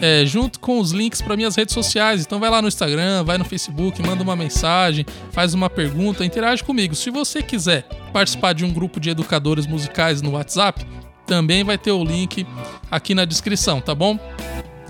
É, 0.00 0.24
junto 0.24 0.60
com 0.60 0.78
os 0.78 0.92
links 0.92 1.20
para 1.20 1.36
minhas 1.36 1.56
redes 1.56 1.74
sociais. 1.74 2.22
Então 2.22 2.38
vai 2.38 2.50
lá 2.50 2.62
no 2.62 2.68
Instagram, 2.68 3.24
vai 3.24 3.36
no 3.36 3.44
Facebook, 3.44 4.00
manda 4.00 4.22
uma 4.22 4.36
mensagem, 4.36 5.04
faz 5.32 5.54
uma 5.54 5.68
pergunta, 5.68 6.24
interage 6.24 6.62
comigo. 6.62 6.94
Se 6.94 7.10
você 7.10 7.42
quiser 7.42 7.82
participar 8.12 8.52
de 8.52 8.64
um 8.64 8.72
grupo 8.72 9.00
de 9.00 9.10
educadores 9.10 9.66
musicais 9.66 10.22
no 10.22 10.32
WhatsApp, 10.32 10.86
também 11.32 11.64
vai 11.64 11.78
ter 11.78 11.90
o 11.90 12.04
link 12.04 12.46
aqui 12.90 13.14
na 13.14 13.24
descrição, 13.24 13.80
tá 13.80 13.94
bom? 13.94 14.18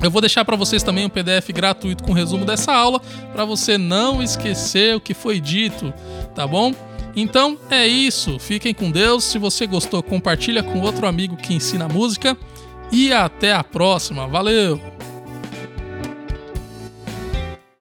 Eu 0.02 0.10
vou 0.10 0.20
deixar 0.20 0.44
para 0.44 0.56
vocês 0.56 0.82
também 0.82 1.06
um 1.06 1.08
PDF 1.08 1.50
gratuito 1.54 2.02
com 2.02 2.12
resumo 2.12 2.44
dessa 2.44 2.72
aula, 2.72 3.00
para 3.32 3.44
você 3.44 3.78
não 3.78 4.20
esquecer 4.20 4.96
o 4.96 5.00
que 5.00 5.14
foi 5.14 5.38
dito, 5.38 5.94
tá 6.34 6.44
bom? 6.44 6.74
Então 7.14 7.56
é 7.70 7.86
isso, 7.86 8.40
fiquem 8.40 8.74
com 8.74 8.90
Deus. 8.90 9.22
Se 9.22 9.38
você 9.38 9.68
gostou, 9.68 10.02
compartilha 10.02 10.64
com 10.64 10.80
outro 10.80 11.06
amigo 11.06 11.36
que 11.36 11.54
ensina 11.54 11.86
música 11.86 12.36
e 12.90 13.12
até 13.12 13.52
a 13.52 13.62
próxima. 13.62 14.26
Valeu! 14.26 15.01